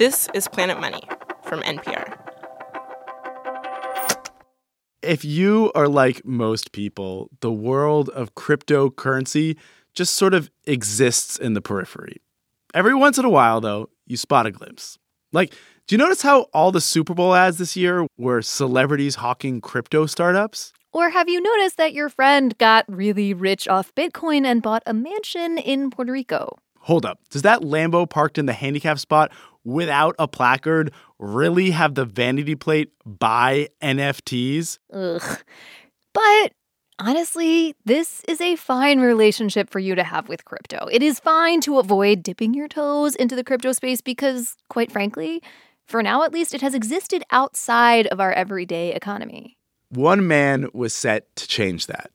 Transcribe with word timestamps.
This 0.00 0.30
is 0.32 0.48
Planet 0.48 0.80
Money 0.80 1.02
from 1.42 1.60
NPR. 1.60 2.16
If 5.02 5.26
you 5.26 5.70
are 5.74 5.88
like 5.88 6.24
most 6.24 6.72
people, 6.72 7.28
the 7.40 7.52
world 7.52 8.08
of 8.08 8.34
cryptocurrency 8.34 9.58
just 9.92 10.14
sort 10.14 10.32
of 10.32 10.50
exists 10.64 11.36
in 11.38 11.52
the 11.52 11.60
periphery. 11.60 12.16
Every 12.72 12.94
once 12.94 13.18
in 13.18 13.26
a 13.26 13.28
while, 13.28 13.60
though, 13.60 13.90
you 14.06 14.16
spot 14.16 14.46
a 14.46 14.50
glimpse. 14.50 14.96
Like, 15.34 15.52
do 15.86 15.96
you 15.96 15.98
notice 15.98 16.22
how 16.22 16.46
all 16.54 16.72
the 16.72 16.80
Super 16.80 17.12
Bowl 17.12 17.34
ads 17.34 17.58
this 17.58 17.76
year 17.76 18.06
were 18.16 18.40
celebrities 18.40 19.16
hawking 19.16 19.60
crypto 19.60 20.06
startups? 20.06 20.72
Or 20.94 21.10
have 21.10 21.28
you 21.28 21.42
noticed 21.42 21.76
that 21.76 21.92
your 21.92 22.08
friend 22.08 22.56
got 22.56 22.86
really 22.88 23.34
rich 23.34 23.68
off 23.68 23.94
Bitcoin 23.94 24.46
and 24.46 24.62
bought 24.62 24.82
a 24.86 24.94
mansion 24.94 25.58
in 25.58 25.90
Puerto 25.90 26.10
Rico? 26.10 26.56
Hold 26.84 27.04
up. 27.04 27.20
Does 27.28 27.42
that 27.42 27.60
Lambo 27.60 28.08
parked 28.08 28.38
in 28.38 28.46
the 28.46 28.54
handicap 28.54 28.98
spot 28.98 29.30
without 29.72 30.14
a 30.18 30.28
placard 30.28 30.92
really 31.18 31.70
have 31.70 31.94
the 31.94 32.04
vanity 32.04 32.54
plate 32.54 32.92
buy 33.04 33.68
NFTs? 33.82 34.78
Ugh. 34.92 35.38
But 36.12 36.52
honestly, 36.98 37.74
this 37.84 38.22
is 38.28 38.40
a 38.40 38.56
fine 38.56 39.00
relationship 39.00 39.70
for 39.70 39.78
you 39.78 39.94
to 39.94 40.04
have 40.04 40.28
with 40.28 40.44
crypto. 40.44 40.88
It 40.90 41.02
is 41.02 41.20
fine 41.20 41.60
to 41.62 41.78
avoid 41.78 42.22
dipping 42.22 42.54
your 42.54 42.68
toes 42.68 43.14
into 43.14 43.36
the 43.36 43.44
crypto 43.44 43.72
space 43.72 44.00
because, 44.00 44.56
quite 44.68 44.90
frankly, 44.90 45.42
for 45.86 46.02
now 46.02 46.22
at 46.22 46.32
least, 46.32 46.54
it 46.54 46.60
has 46.60 46.74
existed 46.74 47.24
outside 47.30 48.06
of 48.08 48.20
our 48.20 48.32
everyday 48.32 48.94
economy. 48.94 49.56
One 49.88 50.26
man 50.26 50.68
was 50.72 50.94
set 50.94 51.34
to 51.36 51.48
change 51.48 51.86
that 51.86 52.10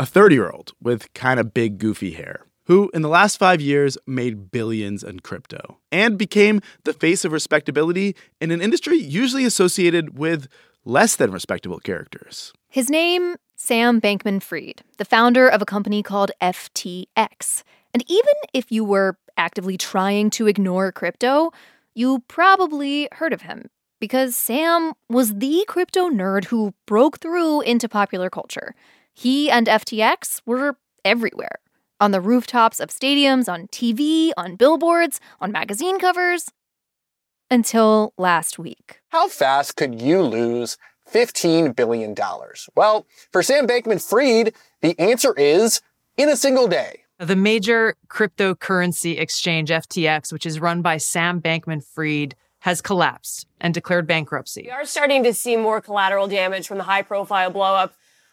a 0.00 0.06
30 0.06 0.34
year 0.34 0.50
old 0.50 0.72
with 0.80 1.12
kind 1.12 1.38
of 1.38 1.52
big, 1.52 1.78
goofy 1.78 2.12
hair, 2.12 2.46
who 2.70 2.88
in 2.94 3.02
the 3.02 3.08
last 3.08 3.36
five 3.36 3.60
years 3.60 3.98
made 4.06 4.52
billions 4.52 5.02
in 5.02 5.18
crypto 5.18 5.78
and 5.90 6.16
became 6.16 6.60
the 6.84 6.92
face 6.92 7.24
of 7.24 7.32
respectability 7.32 8.14
in 8.40 8.52
an 8.52 8.62
industry 8.62 8.96
usually 8.96 9.44
associated 9.44 10.16
with 10.16 10.46
less 10.84 11.16
than 11.16 11.32
respectable 11.32 11.80
characters. 11.80 12.52
His 12.68 12.88
name, 12.88 13.34
Sam 13.56 14.00
Bankman 14.00 14.40
Fried, 14.40 14.82
the 14.98 15.04
founder 15.04 15.48
of 15.48 15.60
a 15.60 15.66
company 15.66 16.00
called 16.00 16.30
FTX. 16.40 17.64
And 17.92 18.04
even 18.06 18.34
if 18.54 18.70
you 18.70 18.84
were 18.84 19.18
actively 19.36 19.76
trying 19.76 20.30
to 20.30 20.46
ignore 20.46 20.92
crypto, 20.92 21.50
you 21.96 22.22
probably 22.28 23.08
heard 23.10 23.32
of 23.32 23.42
him 23.42 23.68
because 23.98 24.36
Sam 24.36 24.92
was 25.08 25.38
the 25.38 25.64
crypto 25.66 26.08
nerd 26.08 26.44
who 26.44 26.72
broke 26.86 27.18
through 27.18 27.62
into 27.62 27.88
popular 27.88 28.30
culture. 28.30 28.76
He 29.12 29.50
and 29.50 29.66
FTX 29.66 30.42
were 30.46 30.76
everywhere 31.04 31.58
on 32.00 32.10
the 32.10 32.20
rooftops 32.20 32.80
of 32.80 32.88
stadiums, 32.88 33.52
on 33.52 33.68
TV, 33.68 34.32
on 34.36 34.56
billboards, 34.56 35.20
on 35.40 35.52
magazine 35.52 35.98
covers. 35.98 36.50
Until 37.50 38.14
last 38.16 38.58
week. 38.58 39.00
How 39.08 39.28
fast 39.28 39.76
could 39.76 40.00
you 40.00 40.22
lose 40.22 40.76
$15 41.12 41.74
billion? 41.74 42.14
Well, 42.76 43.06
for 43.32 43.42
Sam 43.42 43.66
Bankman 43.66 44.00
Fried, 44.00 44.54
the 44.82 44.98
answer 44.98 45.34
is 45.36 45.80
in 46.16 46.28
a 46.28 46.36
single 46.36 46.68
day. 46.68 47.00
The 47.18 47.36
major 47.36 47.96
cryptocurrency 48.08 49.18
exchange, 49.18 49.68
FTX, 49.70 50.32
which 50.32 50.46
is 50.46 50.60
run 50.60 50.80
by 50.80 50.96
Sam 50.96 51.40
Bankman 51.42 51.84
Fried, 51.84 52.34
has 52.60 52.80
collapsed 52.80 53.46
and 53.60 53.74
declared 53.74 54.06
bankruptcy. 54.06 54.62
We 54.66 54.70
are 54.70 54.84
starting 54.84 55.24
to 55.24 55.34
see 55.34 55.56
more 55.56 55.80
collateral 55.80 56.28
damage 56.28 56.68
from 56.68 56.78
the 56.78 56.84
high 56.84 57.02
profile 57.02 57.50
blowup 57.50 57.90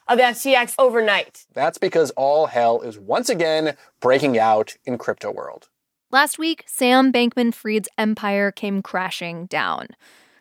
of 0.07 0.19
FTX 0.19 0.75
overnight. 0.79 1.45
That's 1.53 1.77
because 1.77 2.11
all 2.11 2.47
hell 2.47 2.81
is 2.81 2.97
once 2.97 3.29
again 3.29 3.75
breaking 3.99 4.37
out 4.37 4.75
in 4.85 4.97
crypto 4.97 5.31
world. 5.31 5.69
Last 6.11 6.39
week, 6.39 6.63
Sam 6.67 7.11
Bankman 7.11 7.53
Fried's 7.53 7.89
empire 7.97 8.51
came 8.51 8.81
crashing 8.81 9.47
down. 9.47 9.87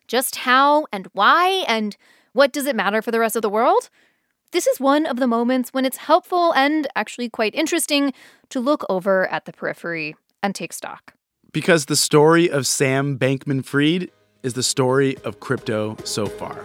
Just 0.07 0.37
how 0.37 0.87
and 0.93 1.09
why 1.13 1.65
and 1.67 1.97
what 2.33 2.53
does 2.53 2.67
it 2.67 2.77
matter 2.77 3.03
for 3.03 3.11
the 3.11 3.19
rest 3.19 3.35
of 3.35 3.43
the 3.43 3.51
world? 3.51 3.91
This 4.53 4.69
is 4.69 4.79
one 4.79 5.07
of 5.07 5.17
the 5.17 5.27
moments 5.27 5.71
when 5.71 5.85
it's 5.85 5.97
helpful 5.97 6.53
and 6.55 6.87
actually 6.95 7.29
quite 7.29 7.55
interesting 7.55 8.13
to 8.51 8.61
look 8.61 8.87
over 8.89 9.27
at 9.29 9.45
the 9.45 9.53
periphery 9.53 10.15
and 10.43 10.55
take 10.55 10.73
stock. 10.73 11.15
Because 11.53 11.87
the 11.87 11.97
story 11.97 12.49
of 12.49 12.67
Sam 12.67 13.19
Bankman 13.19 13.65
Fried 13.65 14.11
is 14.43 14.55
the 14.55 14.63
story 14.63 15.17
of 15.25 15.41
crypto 15.41 15.97
so 16.05 16.27
far. 16.27 16.63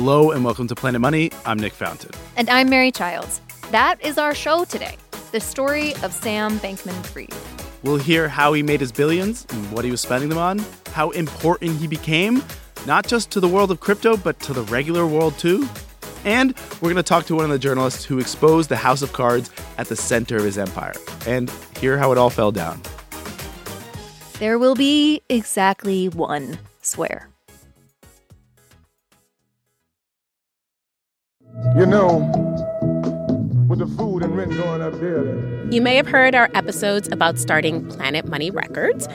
Hello 0.00 0.30
and 0.30 0.44
welcome 0.44 0.68
to 0.68 0.76
Planet 0.76 1.00
Money. 1.00 1.32
I'm 1.44 1.58
Nick 1.58 1.72
Fountain. 1.72 2.12
And 2.36 2.48
I'm 2.48 2.70
Mary 2.70 2.92
Childs. 2.92 3.40
That 3.72 4.00
is 4.00 4.16
our 4.16 4.32
show 4.32 4.64
today 4.64 4.96
the 5.32 5.40
story 5.40 5.92
of 6.04 6.12
Sam 6.12 6.60
Bankman 6.60 7.04
Fried. 7.06 7.34
We'll 7.82 7.96
hear 7.96 8.28
how 8.28 8.52
he 8.52 8.62
made 8.62 8.78
his 8.78 8.92
billions 8.92 9.44
and 9.50 9.72
what 9.72 9.84
he 9.84 9.90
was 9.90 10.00
spending 10.00 10.28
them 10.28 10.38
on, 10.38 10.64
how 10.92 11.10
important 11.10 11.80
he 11.80 11.88
became, 11.88 12.44
not 12.86 13.08
just 13.08 13.32
to 13.32 13.40
the 13.40 13.48
world 13.48 13.72
of 13.72 13.80
crypto, 13.80 14.16
but 14.16 14.38
to 14.38 14.52
the 14.52 14.62
regular 14.62 15.04
world 15.04 15.36
too. 15.36 15.68
And 16.24 16.54
we're 16.74 16.90
going 16.90 16.94
to 16.94 17.02
talk 17.02 17.26
to 17.26 17.34
one 17.34 17.46
of 17.46 17.50
the 17.50 17.58
journalists 17.58 18.04
who 18.04 18.20
exposed 18.20 18.68
the 18.68 18.76
house 18.76 19.02
of 19.02 19.12
cards 19.12 19.50
at 19.78 19.88
the 19.88 19.96
center 19.96 20.36
of 20.36 20.44
his 20.44 20.58
empire 20.58 20.94
and 21.26 21.50
hear 21.80 21.98
how 21.98 22.12
it 22.12 22.18
all 22.18 22.30
fell 22.30 22.52
down. 22.52 22.80
There 24.38 24.60
will 24.60 24.76
be 24.76 25.22
exactly 25.28 26.08
one 26.08 26.56
swear. 26.82 27.30
You 31.76 31.86
know, 31.86 32.18
with 33.68 33.80
the 33.80 33.86
food 33.96 34.22
and 34.22 34.36
rent 34.36 34.52
going 34.52 34.80
up 34.80 34.92
there. 35.00 35.70
You 35.72 35.82
may 35.82 35.96
have 35.96 36.06
heard 36.06 36.34
our 36.34 36.48
episodes 36.54 37.08
about 37.10 37.38
starting 37.38 37.86
Planet 37.88 38.26
Money 38.28 38.50
Records, 38.50 39.08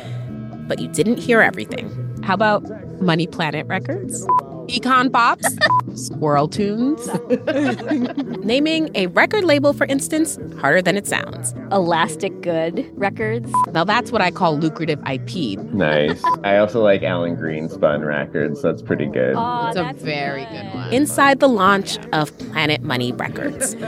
but 0.68 0.80
you 0.80 0.90
didn't 0.90 1.18
hear 1.20 1.42
everything. 1.42 1.90
How 2.24 2.34
about 2.34 2.64
Money 3.02 3.28
Planet 3.28 3.66
Records? 3.68 4.28
Econ 4.74 5.12
Pops? 5.14 5.56
Squirrel 5.96 6.48
Tunes? 6.48 7.08
Naming 8.44 8.90
a 8.96 9.06
record 9.08 9.44
label, 9.44 9.72
for 9.74 9.86
instance, 9.86 10.40
harder 10.60 10.82
than 10.82 10.98
it 10.98 11.06
sounds. 11.06 11.54
Elastic 11.72 12.42
Good 12.42 12.90
Records. 12.98 13.52
Now 13.72 13.84
that's 13.84 14.12
what 14.12 14.22
I 14.22 14.32
call 14.32 14.58
lucrative 14.58 15.00
IP. 15.08 15.60
Nice. 15.74 16.22
I 16.44 16.58
also 16.58 16.82
like 16.84 17.04
Alan 17.04 17.36
Greenspun 17.38 18.04
records. 18.06 18.62
That's 18.64 18.82
pretty 18.82 19.06
good. 19.06 19.36
Oh, 19.38 19.68
It's 19.68 19.78
a 19.78 19.94
very 20.04 20.46
good. 20.46 20.52
good 20.64 20.74
one. 20.74 20.92
Inside 20.94 21.40
the 21.40 21.50
launch 21.50 22.00
of 22.12 22.36
Planet 22.40 22.82
Money 22.82 23.12
Records. 23.12 23.76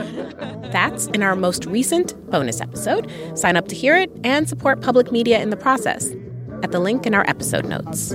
That's 0.72 1.06
in 1.08 1.22
our 1.22 1.34
most 1.34 1.64
recent 1.66 2.14
bonus 2.30 2.60
episode. 2.60 3.10
Sign 3.34 3.56
up 3.56 3.66
to 3.68 3.74
hear 3.74 3.96
it 3.96 4.12
and 4.22 4.48
support 4.48 4.80
public 4.82 5.10
media 5.10 5.40
in 5.40 5.50
the 5.50 5.56
process 5.56 6.10
at 6.62 6.70
the 6.70 6.78
link 6.78 7.04
in 7.06 7.14
our 7.14 7.28
episode 7.28 7.64
notes. 7.66 8.12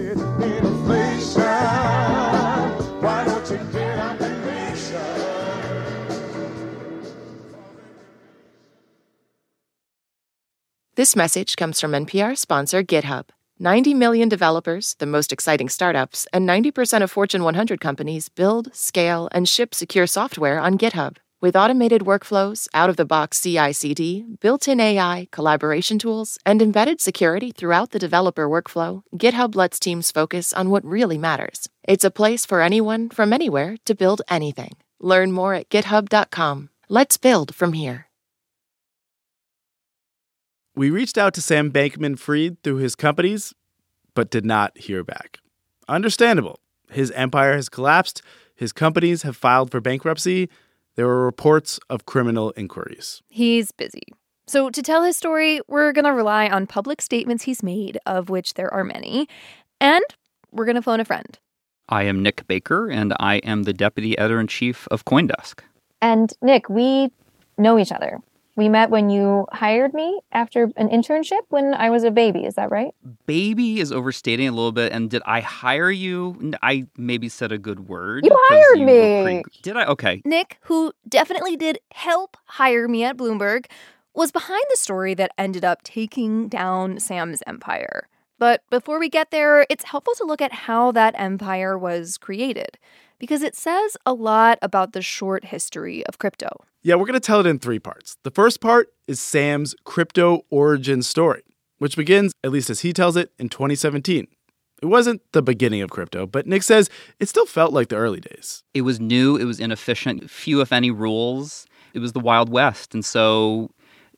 This 11.01 11.15
message 11.15 11.55
comes 11.55 11.81
from 11.81 11.93
NPR 11.93 12.37
sponsor 12.37 12.83
GitHub. 12.83 13.29
90 13.57 13.95
million 13.95 14.29
developers, 14.29 14.95
the 14.99 15.07
most 15.07 15.33
exciting 15.33 15.67
startups, 15.67 16.27
and 16.31 16.47
90% 16.47 17.01
of 17.01 17.09
Fortune 17.09 17.43
100 17.43 17.81
companies 17.81 18.29
build, 18.29 18.69
scale, 18.75 19.27
and 19.31 19.49
ship 19.49 19.73
secure 19.73 20.05
software 20.05 20.59
on 20.59 20.77
GitHub. 20.77 21.17
With 21.41 21.55
automated 21.55 22.03
workflows, 22.03 22.67
out 22.75 22.91
of 22.91 22.97
the 22.97 23.05
box 23.15 23.41
CI 23.41 23.73
CD, 23.73 24.25
built 24.41 24.67
in 24.67 24.79
AI, 24.79 25.27
collaboration 25.31 25.97
tools, 25.97 26.37
and 26.45 26.61
embedded 26.61 27.01
security 27.01 27.51
throughout 27.51 27.89
the 27.89 28.03
developer 28.05 28.47
workflow, 28.47 29.01
GitHub 29.17 29.55
lets 29.55 29.79
teams 29.79 30.11
focus 30.11 30.53
on 30.53 30.69
what 30.69 30.85
really 30.85 31.17
matters. 31.17 31.67
It's 31.83 32.05
a 32.05 32.11
place 32.11 32.45
for 32.45 32.61
anyone 32.61 33.09
from 33.09 33.33
anywhere 33.33 33.77
to 33.85 33.95
build 33.95 34.21
anything. 34.29 34.77
Learn 34.99 35.31
more 35.31 35.55
at 35.55 35.69
github.com. 35.69 36.69
Let's 36.89 37.17
build 37.17 37.55
from 37.55 37.73
here. 37.73 38.10
We 40.81 40.89
reached 40.89 41.19
out 41.19 41.35
to 41.35 41.43
Sam 41.43 41.71
Bankman 41.71 42.17
Fried 42.17 42.63
through 42.63 42.77
his 42.77 42.95
companies, 42.95 43.53
but 44.15 44.31
did 44.31 44.43
not 44.43 44.75
hear 44.75 45.03
back. 45.03 45.37
Understandable. 45.87 46.59
His 46.89 47.11
empire 47.11 47.53
has 47.53 47.69
collapsed, 47.69 48.23
his 48.55 48.73
companies 48.73 49.21
have 49.21 49.37
filed 49.37 49.69
for 49.69 49.79
bankruptcy. 49.79 50.49
There 50.95 51.05
were 51.05 51.23
reports 51.23 51.79
of 51.87 52.07
criminal 52.07 52.51
inquiries. 52.57 53.21
He's 53.29 53.71
busy. 53.71 54.01
So, 54.47 54.71
to 54.71 54.81
tell 54.81 55.03
his 55.03 55.15
story, 55.15 55.61
we're 55.67 55.91
going 55.91 56.05
to 56.05 56.13
rely 56.13 56.49
on 56.49 56.65
public 56.65 57.03
statements 57.03 57.43
he's 57.43 57.61
made, 57.61 57.99
of 58.07 58.31
which 58.31 58.55
there 58.55 58.73
are 58.73 58.83
many, 58.83 59.27
and 59.79 60.03
we're 60.51 60.65
going 60.65 60.77
to 60.77 60.81
phone 60.81 60.99
a 60.99 61.05
friend. 61.05 61.37
I 61.89 62.05
am 62.05 62.23
Nick 62.23 62.47
Baker, 62.47 62.89
and 62.89 63.13
I 63.19 63.35
am 63.43 63.63
the 63.63 63.73
deputy 63.73 64.17
editor 64.17 64.39
in 64.39 64.47
chief 64.47 64.87
of 64.89 65.05
Coindesk. 65.05 65.59
And 66.01 66.33
Nick, 66.41 66.69
we 66.69 67.11
know 67.59 67.77
each 67.77 67.91
other. 67.91 68.19
We 68.61 68.69
met 68.69 68.91
when 68.91 69.09
you 69.09 69.47
hired 69.51 69.91
me 69.91 70.19
after 70.33 70.65
an 70.75 70.87
internship 70.89 71.39
when 71.49 71.73
I 71.73 71.89
was 71.89 72.03
a 72.03 72.11
baby. 72.11 72.45
Is 72.45 72.53
that 72.53 72.69
right? 72.69 72.93
Baby 73.25 73.79
is 73.79 73.91
overstating 73.91 74.47
a 74.47 74.51
little 74.51 74.71
bit. 74.71 74.91
And 74.91 75.09
did 75.09 75.23
I 75.25 75.39
hire 75.39 75.89
you? 75.89 76.53
I 76.61 76.85
maybe 76.95 77.27
said 77.27 77.51
a 77.51 77.57
good 77.57 77.87
word. 77.89 78.23
You 78.23 78.29
'cause 78.29 78.39
hired 78.49 78.79
were 78.81 78.85
me. 78.85 79.41
pre- 79.41 79.61
did 79.63 79.77
I? 79.77 79.85
Okay. 79.87 80.21
Nick, 80.25 80.59
who 80.65 80.93
definitely 81.09 81.55
did 81.55 81.79
help 81.91 82.37
hire 82.45 82.87
me 82.87 83.03
at 83.03 83.17
Bloomberg, 83.17 83.65
was 84.13 84.31
behind 84.31 84.63
the 84.69 84.77
story 84.77 85.15
that 85.15 85.31
ended 85.39 85.65
up 85.65 85.81
taking 85.81 86.47
down 86.47 86.99
Sam's 86.99 87.41
empire. 87.47 88.09
But 88.41 88.63
before 88.71 88.97
we 88.97 89.07
get 89.07 89.29
there, 89.29 89.67
it's 89.69 89.83
helpful 89.83 90.15
to 90.15 90.23
look 90.23 90.41
at 90.41 90.51
how 90.51 90.91
that 90.93 91.13
empire 91.15 91.77
was 91.77 92.17
created, 92.17 92.79
because 93.19 93.43
it 93.43 93.55
says 93.55 93.97
a 94.03 94.13
lot 94.13 94.57
about 94.63 94.93
the 94.93 95.03
short 95.03 95.45
history 95.45 96.03
of 96.07 96.17
crypto. 96.17 96.49
Yeah, 96.81 96.95
we're 96.95 97.05
going 97.05 97.13
to 97.13 97.19
tell 97.19 97.39
it 97.39 97.45
in 97.45 97.59
three 97.59 97.77
parts. 97.77 98.17
The 98.23 98.31
first 98.31 98.59
part 98.59 98.87
is 99.07 99.19
Sam's 99.19 99.75
crypto 99.83 100.41
origin 100.49 101.03
story, 101.03 101.43
which 101.77 101.95
begins, 101.95 102.33
at 102.43 102.49
least 102.49 102.71
as 102.71 102.79
he 102.79 102.93
tells 102.93 103.15
it, 103.15 103.31
in 103.37 103.47
2017. 103.47 104.25
It 104.81 104.87
wasn't 104.87 105.21
the 105.33 105.43
beginning 105.43 105.83
of 105.83 105.91
crypto, 105.91 106.25
but 106.25 106.47
Nick 106.47 106.63
says 106.63 106.89
it 107.19 107.29
still 107.29 107.45
felt 107.45 107.73
like 107.73 107.89
the 107.89 107.97
early 107.97 108.21
days. 108.21 108.63
It 108.73 108.81
was 108.81 108.99
new, 108.99 109.37
it 109.37 109.45
was 109.45 109.59
inefficient, 109.59 110.31
few, 110.31 110.61
if 110.61 110.73
any, 110.73 110.89
rules. 110.89 111.67
It 111.93 111.99
was 111.99 112.13
the 112.13 112.19
Wild 112.19 112.49
West. 112.49 112.95
And 112.95 113.05
so 113.05 113.69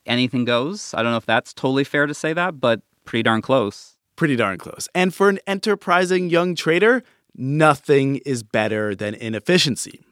anything 0.06 0.46
goes. 0.46 0.94
I 0.94 1.04
don't 1.04 1.12
know 1.12 1.18
if 1.18 1.26
that's 1.26 1.54
totally 1.54 1.84
fair 1.84 2.06
to 2.06 2.14
say 2.14 2.32
that, 2.32 2.62
but 2.62 2.80
pretty 3.04 3.24
darn 3.24 3.42
close. 3.42 3.93
Pretty 4.16 4.36
darn 4.36 4.58
close. 4.58 4.88
And 4.94 5.14
for 5.14 5.30
an 5.30 5.40
enterprising 5.48 6.30
young 6.30 6.56
trader, 6.56 7.04
nothing 7.36 8.18
is 8.18 8.44
better 8.44 8.94
than 8.96 9.16
inefficiency. 9.16 10.04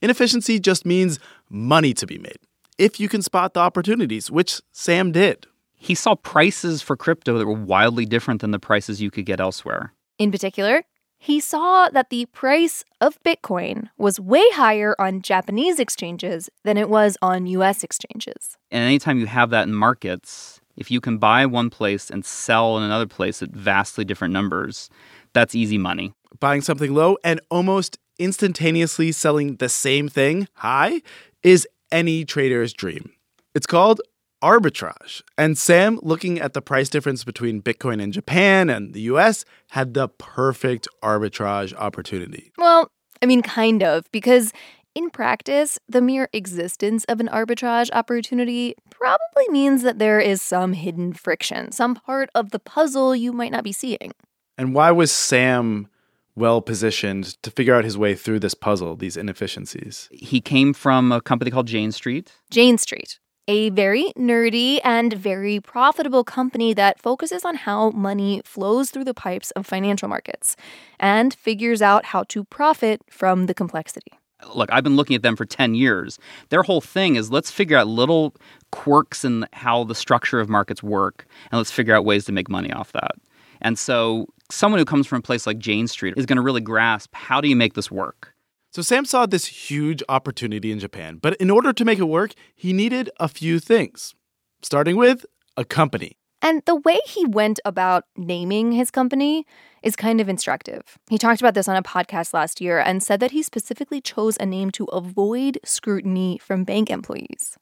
Inefficiency 0.00 0.60
just 0.60 0.86
means 0.86 1.18
money 1.50 1.92
to 1.94 2.06
be 2.06 2.18
made, 2.18 2.38
if 2.78 3.00
you 3.00 3.08
can 3.08 3.22
spot 3.22 3.54
the 3.54 3.60
opportunities, 3.60 4.30
which 4.30 4.60
Sam 4.72 5.10
did. 5.10 5.46
He 5.74 5.94
saw 5.94 6.14
prices 6.14 6.82
for 6.82 6.96
crypto 6.96 7.38
that 7.38 7.46
were 7.46 7.52
wildly 7.52 8.04
different 8.04 8.40
than 8.40 8.52
the 8.52 8.58
prices 8.58 9.00
you 9.00 9.10
could 9.10 9.26
get 9.26 9.40
elsewhere. 9.40 9.92
In 10.18 10.30
particular, 10.30 10.82
he 11.18 11.40
saw 11.40 11.88
that 11.88 12.10
the 12.10 12.26
price 12.26 12.84
of 13.00 13.20
Bitcoin 13.24 13.90
was 13.98 14.20
way 14.20 14.44
higher 14.52 14.94
on 15.00 15.20
Japanese 15.20 15.80
exchanges 15.80 16.48
than 16.64 16.76
it 16.76 16.88
was 16.88 17.16
on 17.20 17.46
US 17.46 17.82
exchanges. 17.82 18.56
And 18.70 18.84
anytime 18.84 19.18
you 19.18 19.26
have 19.26 19.50
that 19.50 19.66
in 19.66 19.74
markets, 19.74 20.60
if 20.78 20.90
you 20.90 21.00
can 21.00 21.18
buy 21.18 21.44
one 21.44 21.68
place 21.68 22.08
and 22.08 22.24
sell 22.24 22.78
in 22.78 22.84
another 22.84 23.06
place 23.06 23.42
at 23.42 23.50
vastly 23.50 24.04
different 24.04 24.32
numbers, 24.32 24.88
that's 25.34 25.54
easy 25.54 25.76
money. 25.76 26.12
Buying 26.40 26.62
something 26.62 26.94
low 26.94 27.18
and 27.24 27.40
almost 27.50 27.98
instantaneously 28.18 29.12
selling 29.12 29.56
the 29.56 29.68
same 29.68 30.08
thing 30.08 30.48
high 30.54 31.02
is 31.42 31.66
any 31.90 32.24
trader's 32.24 32.72
dream. 32.72 33.10
It's 33.54 33.66
called 33.66 34.00
arbitrage. 34.42 35.22
And 35.36 35.58
Sam, 35.58 35.98
looking 36.02 36.38
at 36.38 36.52
the 36.52 36.62
price 36.62 36.88
difference 36.88 37.24
between 37.24 37.60
Bitcoin 37.60 38.00
in 38.00 38.12
Japan 38.12 38.70
and 38.70 38.94
the 38.94 39.00
US, 39.02 39.44
had 39.70 39.94
the 39.94 40.08
perfect 40.08 40.86
arbitrage 41.02 41.74
opportunity. 41.74 42.52
Well, 42.56 42.90
I 43.20 43.26
mean, 43.26 43.42
kind 43.42 43.82
of, 43.82 44.04
because 44.12 44.52
in 44.94 45.10
practice, 45.10 45.78
the 45.88 46.00
mere 46.00 46.28
existence 46.32 47.04
of 47.04 47.20
an 47.20 47.28
arbitrage 47.28 47.88
opportunity 47.92 48.74
probably 48.90 49.48
means 49.48 49.82
that 49.82 49.98
there 49.98 50.20
is 50.20 50.42
some 50.42 50.72
hidden 50.72 51.12
friction, 51.12 51.72
some 51.72 51.94
part 51.94 52.30
of 52.34 52.50
the 52.50 52.58
puzzle 52.58 53.14
you 53.14 53.32
might 53.32 53.52
not 53.52 53.64
be 53.64 53.72
seeing. 53.72 54.12
And 54.56 54.74
why 54.74 54.90
was 54.90 55.12
Sam 55.12 55.88
well 56.34 56.60
positioned 56.60 57.40
to 57.42 57.50
figure 57.50 57.74
out 57.74 57.84
his 57.84 57.96
way 57.96 58.14
through 58.14 58.40
this 58.40 58.54
puzzle, 58.54 58.96
these 58.96 59.16
inefficiencies? 59.16 60.08
He 60.10 60.40
came 60.40 60.72
from 60.72 61.12
a 61.12 61.20
company 61.20 61.50
called 61.50 61.66
Jane 61.66 61.92
Street. 61.92 62.32
Jane 62.50 62.76
Street, 62.76 63.20
a 63.46 63.70
very 63.70 64.12
nerdy 64.16 64.80
and 64.84 65.12
very 65.12 65.60
profitable 65.60 66.24
company 66.24 66.74
that 66.74 67.00
focuses 67.00 67.44
on 67.44 67.54
how 67.54 67.90
money 67.90 68.42
flows 68.44 68.90
through 68.90 69.04
the 69.04 69.14
pipes 69.14 69.50
of 69.52 69.64
financial 69.64 70.08
markets 70.08 70.56
and 70.98 71.32
figures 71.34 71.80
out 71.80 72.06
how 72.06 72.24
to 72.24 72.44
profit 72.44 73.00
from 73.08 73.46
the 73.46 73.54
complexity. 73.54 74.12
Look, 74.54 74.68
I've 74.72 74.84
been 74.84 74.96
looking 74.96 75.16
at 75.16 75.22
them 75.22 75.36
for 75.36 75.44
10 75.44 75.74
years. 75.74 76.18
Their 76.50 76.62
whole 76.62 76.80
thing 76.80 77.16
is 77.16 77.30
let's 77.30 77.50
figure 77.50 77.76
out 77.76 77.88
little 77.88 78.34
quirks 78.70 79.24
in 79.24 79.46
how 79.52 79.84
the 79.84 79.94
structure 79.94 80.40
of 80.40 80.48
markets 80.48 80.82
work 80.82 81.26
and 81.50 81.58
let's 81.58 81.70
figure 81.70 81.94
out 81.94 82.04
ways 82.04 82.24
to 82.26 82.32
make 82.32 82.48
money 82.48 82.72
off 82.72 82.92
that. 82.92 83.12
And 83.60 83.78
so, 83.78 84.26
someone 84.50 84.78
who 84.78 84.84
comes 84.84 85.06
from 85.06 85.18
a 85.18 85.22
place 85.22 85.46
like 85.46 85.58
Jane 85.58 85.88
Street 85.88 86.14
is 86.16 86.26
going 86.26 86.36
to 86.36 86.42
really 86.42 86.60
grasp 86.60 87.14
how 87.14 87.40
do 87.40 87.48
you 87.48 87.56
make 87.56 87.74
this 87.74 87.90
work? 87.90 88.34
So 88.70 88.82
Sam 88.82 89.04
saw 89.06 89.24
this 89.26 89.46
huge 89.46 90.02
opportunity 90.08 90.70
in 90.70 90.78
Japan, 90.78 91.18
but 91.20 91.34
in 91.36 91.50
order 91.50 91.72
to 91.72 91.84
make 91.84 91.98
it 91.98 92.04
work, 92.04 92.32
he 92.54 92.72
needed 92.72 93.10
a 93.18 93.26
few 93.26 93.58
things, 93.58 94.14
starting 94.62 94.96
with 94.96 95.24
a 95.56 95.64
company. 95.64 96.17
And 96.40 96.62
the 96.66 96.76
way 96.76 96.98
he 97.06 97.26
went 97.26 97.58
about 97.64 98.04
naming 98.16 98.72
his 98.72 98.90
company 98.90 99.44
is 99.82 99.96
kind 99.96 100.20
of 100.20 100.28
instructive. 100.28 100.82
He 101.08 101.18
talked 101.18 101.40
about 101.40 101.54
this 101.54 101.68
on 101.68 101.76
a 101.76 101.82
podcast 101.82 102.32
last 102.32 102.60
year 102.60 102.78
and 102.78 103.02
said 103.02 103.20
that 103.20 103.32
he 103.32 103.42
specifically 103.42 104.00
chose 104.00 104.36
a 104.38 104.46
name 104.46 104.70
to 104.72 104.84
avoid 104.84 105.58
scrutiny 105.64 106.38
from 106.38 106.64
bank 106.64 106.90
employees. 106.90 107.56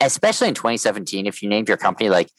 Especially 0.00 0.48
in 0.48 0.54
2017, 0.54 1.26
if 1.26 1.42
you 1.42 1.48
named 1.48 1.68
your 1.68 1.76
company 1.76 2.08
like, 2.08 2.30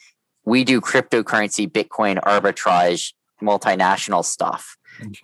we 0.46 0.64
do 0.64 0.82
cryptocurrency, 0.82 1.70
Bitcoin 1.70 2.20
arbitrage, 2.24 3.14
multinational 3.42 4.26
stuff, 4.26 4.76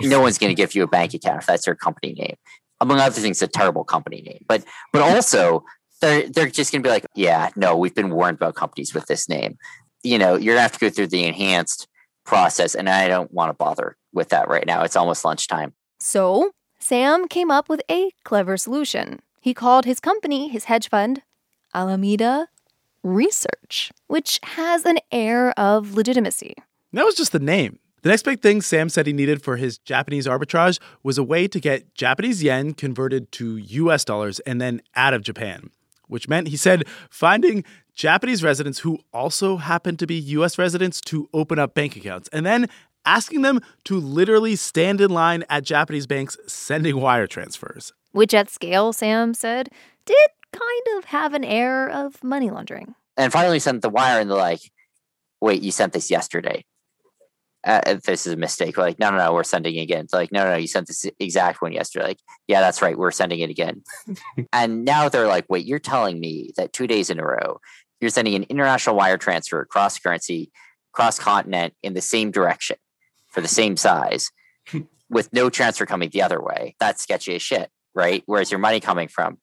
no 0.02 0.22
one's 0.22 0.38
going 0.38 0.52
to 0.52 0.56
give 0.56 0.76
you 0.76 0.84
a 0.84 0.88
bank 0.88 1.14
account 1.14 1.40
if 1.40 1.48
that's 1.48 1.66
your 1.66 1.76
company 1.76 2.14
name 2.14 2.36
among 2.82 3.00
other 3.00 3.22
things, 3.22 3.42
a 3.42 3.48
terrible 3.48 3.84
company 3.84 4.22
name. 4.22 4.44
But 4.48 4.64
but 4.92 5.02
also 5.02 5.64
they're 6.02 6.30
they're 6.30 6.50
just 6.50 6.72
gonna 6.72 6.82
be 6.82 6.90
like, 6.90 7.06
yeah, 7.16 7.50
no, 7.56 7.76
we've 7.78 7.96
been 7.96 8.10
warned 8.10 8.36
about 8.36 8.56
companies 8.56 8.94
with 8.94 9.06
this 9.08 9.30
name. 9.30 9.58
You 10.06 10.20
know, 10.20 10.36
you're 10.36 10.54
gonna 10.54 10.62
have 10.62 10.74
to 10.74 10.80
go 10.80 10.90
through 10.92 11.08
the 11.08 11.26
enhanced 11.26 11.88
process, 12.26 12.76
and 12.76 12.88
I 12.88 13.08
don't 13.08 13.34
want 13.34 13.50
to 13.50 13.54
bother 13.54 13.98
with 14.14 14.30
that 14.30 14.48
right 14.48 14.66
now. 14.66 14.84
It's 14.84 14.96
almost 14.96 15.26
lunchtime. 15.26 15.74
So 16.00 16.52
Sam 16.78 17.28
came 17.28 17.50
up 17.50 17.70
with 17.70 17.82
a 17.90 18.12
clever 18.24 18.56
solution. 18.56 19.22
He 19.42 19.56
called 19.56 19.86
his 19.86 20.00
company, 20.00 20.48
his 20.48 20.66
hedge 20.66 20.90
fund, 20.90 21.24
Alameda 21.74 22.50
Research, 23.02 23.92
which 24.08 24.40
has 24.44 24.86
an 24.86 25.00
air 25.12 25.60
of 25.60 25.96
legitimacy. 25.96 26.54
That 26.94 27.06
was 27.06 27.16
just 27.16 27.32
the 27.32 27.40
name. 27.40 27.80
The 28.04 28.10
next 28.10 28.24
big 28.24 28.42
thing 28.42 28.62
Sam 28.62 28.90
said 28.90 29.08
he 29.08 29.14
needed 29.14 29.42
for 29.42 29.58
his 29.58 29.80
Japanese 29.80 30.28
arbitrage 30.28 30.80
was 31.02 31.18
a 31.18 31.24
way 31.24 31.48
to 31.48 31.60
get 31.60 31.96
Japanese 31.96 32.44
yen 32.44 32.76
converted 32.76 33.32
to 33.34 33.58
US 33.58 34.06
dollars 34.06 34.40
and 34.42 34.62
then 34.62 34.82
out 34.96 35.16
of 35.16 35.24
Japan, 35.24 35.72
which 36.08 36.30
meant, 36.30 36.50
he 36.50 36.58
said, 36.58 36.84
finding 37.10 37.64
Japanese 37.96 38.44
residents 38.44 38.80
who 38.80 39.00
also 39.14 39.58
happen 39.58 39.96
to 39.98 40.06
be 40.06 40.16
US 40.16 40.58
residents 40.58 41.00
to 41.02 41.30
open 41.34 41.58
up 41.58 41.74
bank 41.74 41.96
accounts 41.96 42.30
and 42.34 42.46
then 42.46 42.68
asking 43.06 43.42
them 43.42 43.62
to 43.86 44.00
literally 44.00 44.56
stand 44.56 45.00
in 45.00 45.12
line 45.12 45.44
at 45.50 45.64
Japanese 45.64 46.06
banks 46.06 46.38
sending 46.46 47.00
wire 47.00 47.28
transfers. 47.28 47.94
Which, 48.12 48.34
at 48.34 48.50
scale, 48.50 48.94
Sam 48.94 49.34
said, 49.34 49.70
did 50.06 50.30
kind 50.52 50.98
of 50.98 51.06
have 51.06 51.34
an 51.34 51.44
air 51.44 51.90
of 51.90 52.24
money 52.24 52.50
laundering. 52.50 52.96
And 53.18 53.32
finally 53.32 53.60
sent 53.60 53.82
the 53.82 53.90
wire, 53.90 54.20
and 54.20 54.30
they're 54.30 54.38
like, 54.38 54.62
wait, 55.42 55.62
you 55.62 55.72
sent 55.72 55.94
this 55.94 56.10
yesterday 56.10 56.66
uh, 57.66 57.96
this 58.06 58.28
is 58.28 58.34
a 58.34 58.38
mistake. 58.38 58.78
We're 58.78 58.84
like, 58.84 59.00
no, 59.00 59.10
no, 59.10 59.18
no, 59.18 59.34
we're 59.34 59.44
sending 59.44 59.76
it 59.76 59.82
again. 59.82 60.06
It's 60.06 60.14
like, 60.14 60.32
no, 60.32 60.44
no, 60.44 60.52
no, 60.52 60.58
you 60.58 60.68
sent 60.68 60.88
this 60.88 61.06
exact 61.20 61.62
one 61.62 61.74
yesterday. 61.74 62.06
Like, 62.10 62.20
yeah, 62.48 62.62
that's 62.62 62.82
right, 62.82 62.98
we're 62.98 63.12
sending 63.12 63.40
it 63.40 63.50
again. 63.50 63.84
and 64.54 64.86
now 64.86 65.10
they're 65.10 65.28
like, 65.28 65.46
wait, 65.50 65.66
you're 65.66 65.80
telling 65.80 66.20
me 66.20 66.52
that 66.58 66.74
two 66.74 66.86
days 66.86 67.10
in 67.10 67.20
a 67.20 67.26
row, 67.26 67.60
you're 68.06 68.12
sending 68.12 68.36
an 68.36 68.44
international 68.44 68.96
wire 68.96 69.18
transfer 69.18 69.66
cross 69.66 69.98
currency, 69.98 70.52
cross 70.92 71.18
continent 71.18 71.74
in 71.82 71.96
the 71.96 72.02
same 72.02 72.30
direction 72.30 72.78
for 73.30 73.42
the 73.42 73.48
same 73.48 73.76
size 73.76 74.30
with 75.10 75.34
no 75.34 75.50
transfer 75.50 75.88
coming 75.88 76.12
the 76.12 76.22
other 76.22 76.40
way. 76.40 76.76
That's 76.80 77.02
sketchy 77.02 77.34
as 77.34 77.42
shit, 77.42 77.72
right? 77.96 78.22
Where's 78.28 78.52
your 78.52 78.60
money 78.60 78.80
coming 78.80 79.08
from? 79.08 79.40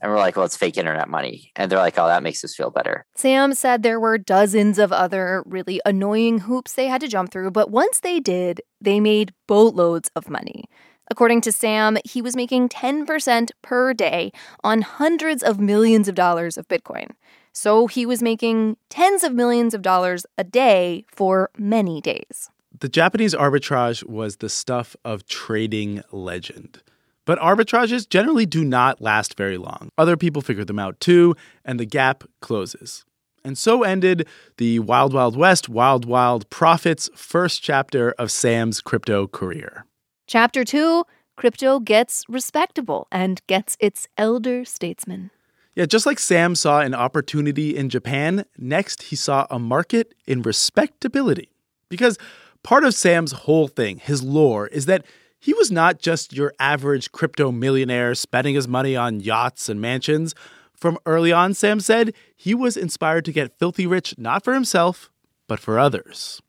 And 0.00 0.10
we're 0.10 0.16
like, 0.16 0.36
well, 0.36 0.46
it's 0.46 0.56
fake 0.56 0.78
internet 0.78 1.10
money. 1.10 1.52
And 1.54 1.70
they're 1.70 1.78
like, 1.78 1.98
oh, 1.98 2.06
that 2.06 2.22
makes 2.22 2.42
us 2.42 2.54
feel 2.54 2.70
better. 2.70 3.04
Sam 3.14 3.52
said 3.52 3.82
there 3.82 4.00
were 4.00 4.16
dozens 4.16 4.78
of 4.78 4.90
other 4.90 5.42
really 5.44 5.82
annoying 5.84 6.38
hoops 6.38 6.72
they 6.72 6.86
had 6.86 7.02
to 7.02 7.08
jump 7.08 7.30
through, 7.30 7.50
but 7.50 7.70
once 7.70 8.00
they 8.00 8.20
did, 8.20 8.62
they 8.80 9.00
made 9.00 9.34
boatloads 9.46 10.10
of 10.16 10.30
money. 10.30 10.64
According 11.10 11.40
to 11.42 11.52
Sam, 11.52 11.98
he 12.04 12.22
was 12.22 12.36
making 12.36 12.68
10% 12.70 13.50
per 13.62 13.94
day 13.94 14.30
on 14.62 14.82
hundreds 14.82 15.42
of 15.42 15.58
millions 15.58 16.08
of 16.08 16.14
dollars 16.14 16.56
of 16.56 16.68
Bitcoin. 16.68 17.10
So 17.58 17.88
he 17.88 18.06
was 18.06 18.22
making 18.22 18.76
tens 18.88 19.24
of 19.24 19.34
millions 19.34 19.74
of 19.74 19.82
dollars 19.82 20.24
a 20.38 20.44
day 20.44 21.04
for 21.08 21.50
many 21.58 22.00
days. 22.00 22.50
The 22.78 22.88
Japanese 22.88 23.34
arbitrage 23.34 24.04
was 24.04 24.36
the 24.36 24.48
stuff 24.48 24.94
of 25.04 25.26
trading 25.26 26.04
legend. 26.12 26.84
But 27.24 27.40
arbitrages 27.40 28.08
generally 28.08 28.46
do 28.46 28.64
not 28.64 29.00
last 29.00 29.36
very 29.36 29.58
long. 29.58 29.88
Other 29.98 30.16
people 30.16 30.40
figure 30.40 30.64
them 30.64 30.78
out 30.78 31.00
too, 31.00 31.34
and 31.64 31.80
the 31.80 31.84
gap 31.84 32.22
closes. 32.40 33.04
And 33.42 33.58
so 33.58 33.82
ended 33.82 34.28
the 34.58 34.78
Wild 34.78 35.12
Wild 35.12 35.36
West, 35.36 35.68
Wild 35.68 36.04
Wild 36.04 36.48
Profits 36.50 37.10
first 37.16 37.60
chapter 37.60 38.12
of 38.20 38.30
Sam's 38.30 38.80
crypto 38.80 39.26
career. 39.26 39.84
Chapter 40.28 40.62
two 40.62 41.02
crypto 41.34 41.80
gets 41.80 42.24
respectable 42.28 43.08
and 43.10 43.44
gets 43.48 43.76
its 43.80 44.06
elder 44.16 44.64
statesman. 44.64 45.32
Yeah, 45.74 45.86
just 45.86 46.06
like 46.06 46.18
Sam 46.18 46.54
saw 46.54 46.80
an 46.80 46.94
opportunity 46.94 47.76
in 47.76 47.88
Japan, 47.88 48.44
next 48.56 49.04
he 49.04 49.16
saw 49.16 49.46
a 49.50 49.58
market 49.58 50.14
in 50.26 50.42
respectability. 50.42 51.50
Because 51.88 52.18
part 52.62 52.84
of 52.84 52.94
Sam's 52.94 53.32
whole 53.32 53.68
thing, 53.68 53.98
his 53.98 54.22
lore, 54.22 54.66
is 54.68 54.86
that 54.86 55.06
he 55.38 55.54
was 55.54 55.70
not 55.70 56.00
just 56.00 56.32
your 56.32 56.52
average 56.58 57.12
crypto 57.12 57.52
millionaire 57.52 58.14
spending 58.14 58.54
his 58.54 58.66
money 58.66 58.96
on 58.96 59.20
yachts 59.20 59.68
and 59.68 59.80
mansions. 59.80 60.34
From 60.74 60.98
early 61.06 61.32
on, 61.32 61.54
Sam 61.54 61.80
said 61.80 62.12
he 62.36 62.54
was 62.54 62.76
inspired 62.76 63.24
to 63.26 63.32
get 63.32 63.58
filthy 63.58 63.86
rich 63.86 64.14
not 64.18 64.42
for 64.42 64.54
himself, 64.54 65.10
but 65.46 65.60
for 65.60 65.78
others. 65.78 66.42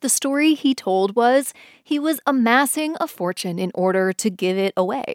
The 0.00 0.08
story 0.08 0.54
he 0.54 0.74
told 0.74 1.14
was 1.14 1.54
he 1.82 2.00
was 2.00 2.20
amassing 2.26 2.96
a 3.00 3.06
fortune 3.06 3.60
in 3.60 3.70
order 3.74 4.12
to 4.12 4.30
give 4.30 4.58
it 4.58 4.74
away. 4.76 5.14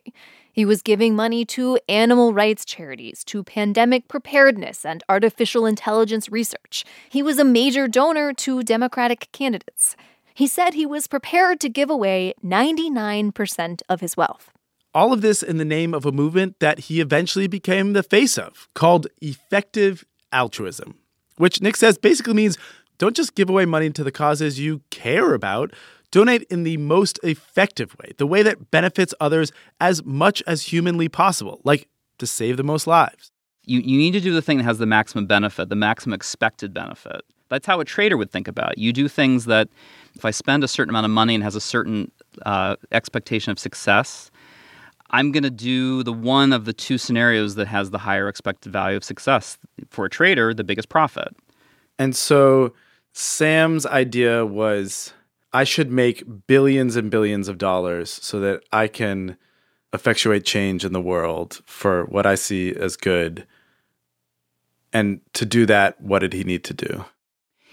He 0.57 0.65
was 0.65 0.81
giving 0.81 1.15
money 1.15 1.45
to 1.45 1.77
animal 1.87 2.33
rights 2.33 2.65
charities, 2.65 3.23
to 3.25 3.43
pandemic 3.43 4.07
preparedness 4.07 4.83
and 4.85 5.03
artificial 5.07 5.67
intelligence 5.67 6.31
research. 6.31 6.83
He 7.11 7.21
was 7.21 7.37
a 7.37 7.45
major 7.45 7.87
donor 7.87 8.33
to 8.33 8.63
Democratic 8.63 9.29
candidates. 9.31 9.95
He 10.33 10.47
said 10.47 10.73
he 10.73 10.87
was 10.87 11.05
prepared 11.05 11.59
to 11.59 11.69
give 11.69 11.91
away 11.91 12.33
99% 12.43 13.81
of 13.87 14.01
his 14.01 14.17
wealth. 14.17 14.49
All 14.95 15.13
of 15.13 15.21
this 15.21 15.43
in 15.43 15.57
the 15.57 15.63
name 15.63 15.93
of 15.93 16.07
a 16.07 16.11
movement 16.11 16.59
that 16.59 16.79
he 16.79 17.01
eventually 17.01 17.45
became 17.45 17.93
the 17.93 18.01
face 18.01 18.35
of, 18.35 18.67
called 18.73 19.05
effective 19.21 20.05
altruism, 20.31 20.95
which 21.35 21.61
Nick 21.61 21.75
says 21.75 21.99
basically 21.99 22.33
means 22.33 22.57
don't 22.97 23.15
just 23.15 23.35
give 23.35 23.47
away 23.47 23.65
money 23.65 23.91
to 23.91 24.03
the 24.03 24.11
causes 24.11 24.59
you 24.59 24.81
care 24.89 25.35
about. 25.35 25.71
Donate 26.11 26.43
in 26.43 26.63
the 26.63 26.77
most 26.77 27.19
effective 27.23 27.95
way, 27.99 28.11
the 28.17 28.27
way 28.27 28.41
that 28.43 28.71
benefits 28.71 29.13
others 29.19 29.51
as 29.81 30.03
much 30.05 30.41
as 30.47 30.63
humanly 30.63 31.09
possible, 31.09 31.59
like 31.63 31.87
to 32.17 32.25
save 32.25 32.57
the 32.57 32.63
most 32.63 32.87
lives. 32.87 33.31
You, 33.65 33.79
you 33.79 33.97
need 33.97 34.11
to 34.11 34.21
do 34.21 34.33
the 34.33 34.41
thing 34.41 34.57
that 34.57 34.63
has 34.63 34.77
the 34.77 34.85
maximum 34.85 35.25
benefit, 35.25 35.67
the 35.69 35.75
maximum 35.75 36.13
expected 36.13 36.73
benefit. 36.73 37.21
That's 37.49 37.67
how 37.67 37.79
a 37.79 37.85
trader 37.85 38.17
would 38.17 38.31
think 38.31 38.47
about 38.47 38.73
it. 38.73 38.77
You 38.77 38.93
do 38.93 39.07
things 39.07 39.45
that, 39.45 39.67
if 40.15 40.23
I 40.23 40.31
spend 40.31 40.63
a 40.63 40.67
certain 40.67 40.89
amount 40.89 41.05
of 41.05 41.11
money 41.11 41.35
and 41.35 41.43
has 41.43 41.55
a 41.55 41.61
certain 41.61 42.11
uh, 42.45 42.77
expectation 42.91 43.51
of 43.51 43.59
success, 43.59 44.31
I'm 45.11 45.31
going 45.31 45.43
to 45.43 45.49
do 45.49 46.03
the 46.03 46.13
one 46.13 46.51
of 46.51 46.65
the 46.65 46.73
two 46.73 46.97
scenarios 46.97 47.55
that 47.55 47.67
has 47.67 47.91
the 47.91 47.97
higher 47.97 48.27
expected 48.27 48.71
value 48.71 48.97
of 48.97 49.03
success. 49.03 49.57
For 49.89 50.05
a 50.05 50.09
trader, 50.09 50.53
the 50.53 50.65
biggest 50.65 50.89
profit. 50.89 51.29
And 51.97 52.15
so 52.15 52.73
Sam's 53.13 53.85
idea 53.85 54.45
was 54.45 55.13
I 55.53 55.63
should 55.63 55.91
make 55.91 56.23
billions 56.47 56.95
and 56.95 57.09
billions 57.09 57.47
of 57.47 57.57
dollars 57.57 58.11
so 58.11 58.39
that 58.41 58.63
I 58.71 58.87
can 58.87 59.37
effectuate 59.93 60.45
change 60.45 60.83
in 60.83 60.93
the 60.93 61.01
world 61.01 61.61
for 61.65 62.05
what 62.05 62.25
I 62.25 62.35
see 62.35 62.75
as 62.75 62.97
good. 62.97 63.47
And 64.91 65.21
to 65.33 65.45
do 65.45 65.65
that, 65.65 65.99
what 66.01 66.19
did 66.19 66.33
he 66.33 66.43
need 66.43 66.63
to 66.65 66.73
do? 66.73 67.05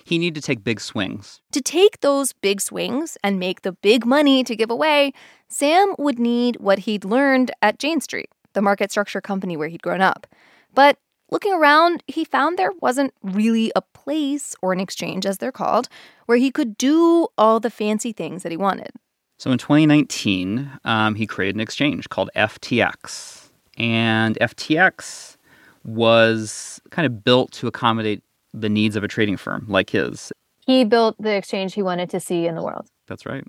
He 0.04 0.18
needed 0.18 0.40
to 0.40 0.46
take 0.46 0.62
big 0.62 0.80
swings. 0.80 1.40
To 1.52 1.62
take 1.62 2.00
those 2.00 2.32
big 2.32 2.60
swings 2.60 3.16
and 3.24 3.38
make 3.38 3.62
the 3.62 3.72
big 3.72 4.04
money 4.04 4.44
to 4.44 4.54
give 4.54 4.70
away, 4.70 5.12
Sam 5.48 5.94
would 5.98 6.18
need 6.18 6.56
what 6.60 6.80
he'd 6.80 7.04
learned 7.04 7.50
at 7.62 7.78
Jane 7.78 8.00
Street, 8.00 8.28
the 8.52 8.60
market 8.60 8.90
structure 8.90 9.22
company 9.22 9.56
where 9.56 9.68
he'd 9.68 9.82
grown 9.82 10.02
up. 10.02 10.26
But 10.74 10.98
looking 11.34 11.52
around, 11.52 12.02
he 12.06 12.24
found 12.24 12.56
there 12.56 12.72
wasn't 12.80 13.12
really 13.22 13.72
a 13.74 13.82
place 13.82 14.54
or 14.62 14.72
an 14.72 14.78
exchange, 14.78 15.26
as 15.26 15.38
they're 15.38 15.52
called, 15.52 15.88
where 16.26 16.38
he 16.38 16.50
could 16.50 16.78
do 16.78 17.26
all 17.36 17.58
the 17.58 17.70
fancy 17.70 18.12
things 18.12 18.44
that 18.44 18.52
he 18.52 18.56
wanted. 18.56 18.92
So 19.40 19.50
in 19.50 19.58
2019, 19.58 20.70
um, 20.84 21.16
he 21.16 21.26
created 21.26 21.56
an 21.56 21.60
exchange 21.60 22.08
called 22.08 22.30
FTX. 22.36 23.48
And 23.76 24.38
FTX 24.40 25.36
was 25.84 26.80
kind 26.90 27.04
of 27.04 27.24
built 27.24 27.50
to 27.52 27.66
accommodate 27.66 28.22
the 28.54 28.68
needs 28.68 28.94
of 28.94 29.02
a 29.02 29.08
trading 29.08 29.36
firm 29.36 29.66
like 29.68 29.90
his. 29.90 30.32
He 30.64 30.84
built 30.84 31.16
the 31.18 31.34
exchange 31.34 31.74
he 31.74 31.82
wanted 31.82 32.10
to 32.10 32.20
see 32.20 32.46
in 32.46 32.54
the 32.54 32.62
world. 32.62 32.86
That's 33.08 33.26
right. 33.26 33.44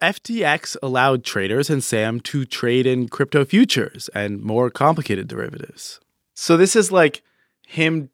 FTX 0.00 0.76
allowed 0.80 1.24
traders 1.24 1.70
and 1.70 1.82
Sam 1.82 2.20
to 2.20 2.44
trade 2.44 2.86
in 2.86 3.08
crypto 3.08 3.44
futures 3.44 4.08
and 4.14 4.40
more 4.40 4.70
complicated 4.70 5.26
derivatives. 5.26 6.00
So 6.36 6.56
this 6.56 6.76
is 6.76 6.92
like 6.92 7.22
him 7.66 8.10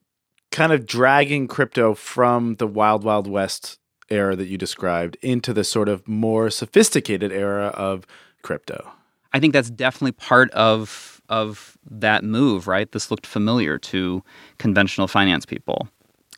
kind 0.52 0.72
of 0.72 0.86
dragging 0.86 1.48
crypto 1.48 1.92
from 1.94 2.54
the 2.56 2.66
wild, 2.66 3.02
wild 3.04 3.26
west 3.26 3.78
era 4.08 4.36
that 4.36 4.46
you 4.46 4.56
described 4.56 5.16
into 5.22 5.52
the 5.52 5.64
sort 5.64 5.88
of 5.88 6.06
more 6.06 6.48
sophisticated 6.48 7.32
era 7.32 7.66
of 7.68 8.06
crypto. 8.42 8.92
I 9.32 9.40
think 9.40 9.52
that's 9.52 9.70
definitely 9.70 10.12
part 10.12 10.50
of 10.52 11.20
of 11.28 11.78
that 11.90 12.22
move, 12.22 12.66
right? 12.66 12.92
This 12.92 13.10
looked 13.10 13.26
familiar 13.26 13.78
to 13.78 14.22
conventional 14.58 15.08
finance 15.08 15.46
people. 15.46 15.88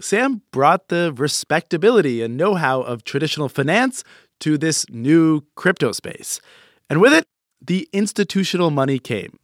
Sam 0.01 0.43
brought 0.53 0.89
the 0.89 1.13
respectability 1.17 2.23
and 2.23 2.37
know-how 2.37 2.83
of 2.83 3.03
traditional 3.03 3.49
finance 3.49 4.05
to 4.41 4.57
this 4.57 4.87
new 4.91 5.43
crypto 5.57 5.91
space. 5.93 6.41
And 6.89 7.01
with 7.01 7.13
it, 7.13 7.27
the 7.61 7.89
institutional 7.93 8.71
money 8.71 8.99
came. 8.99 9.39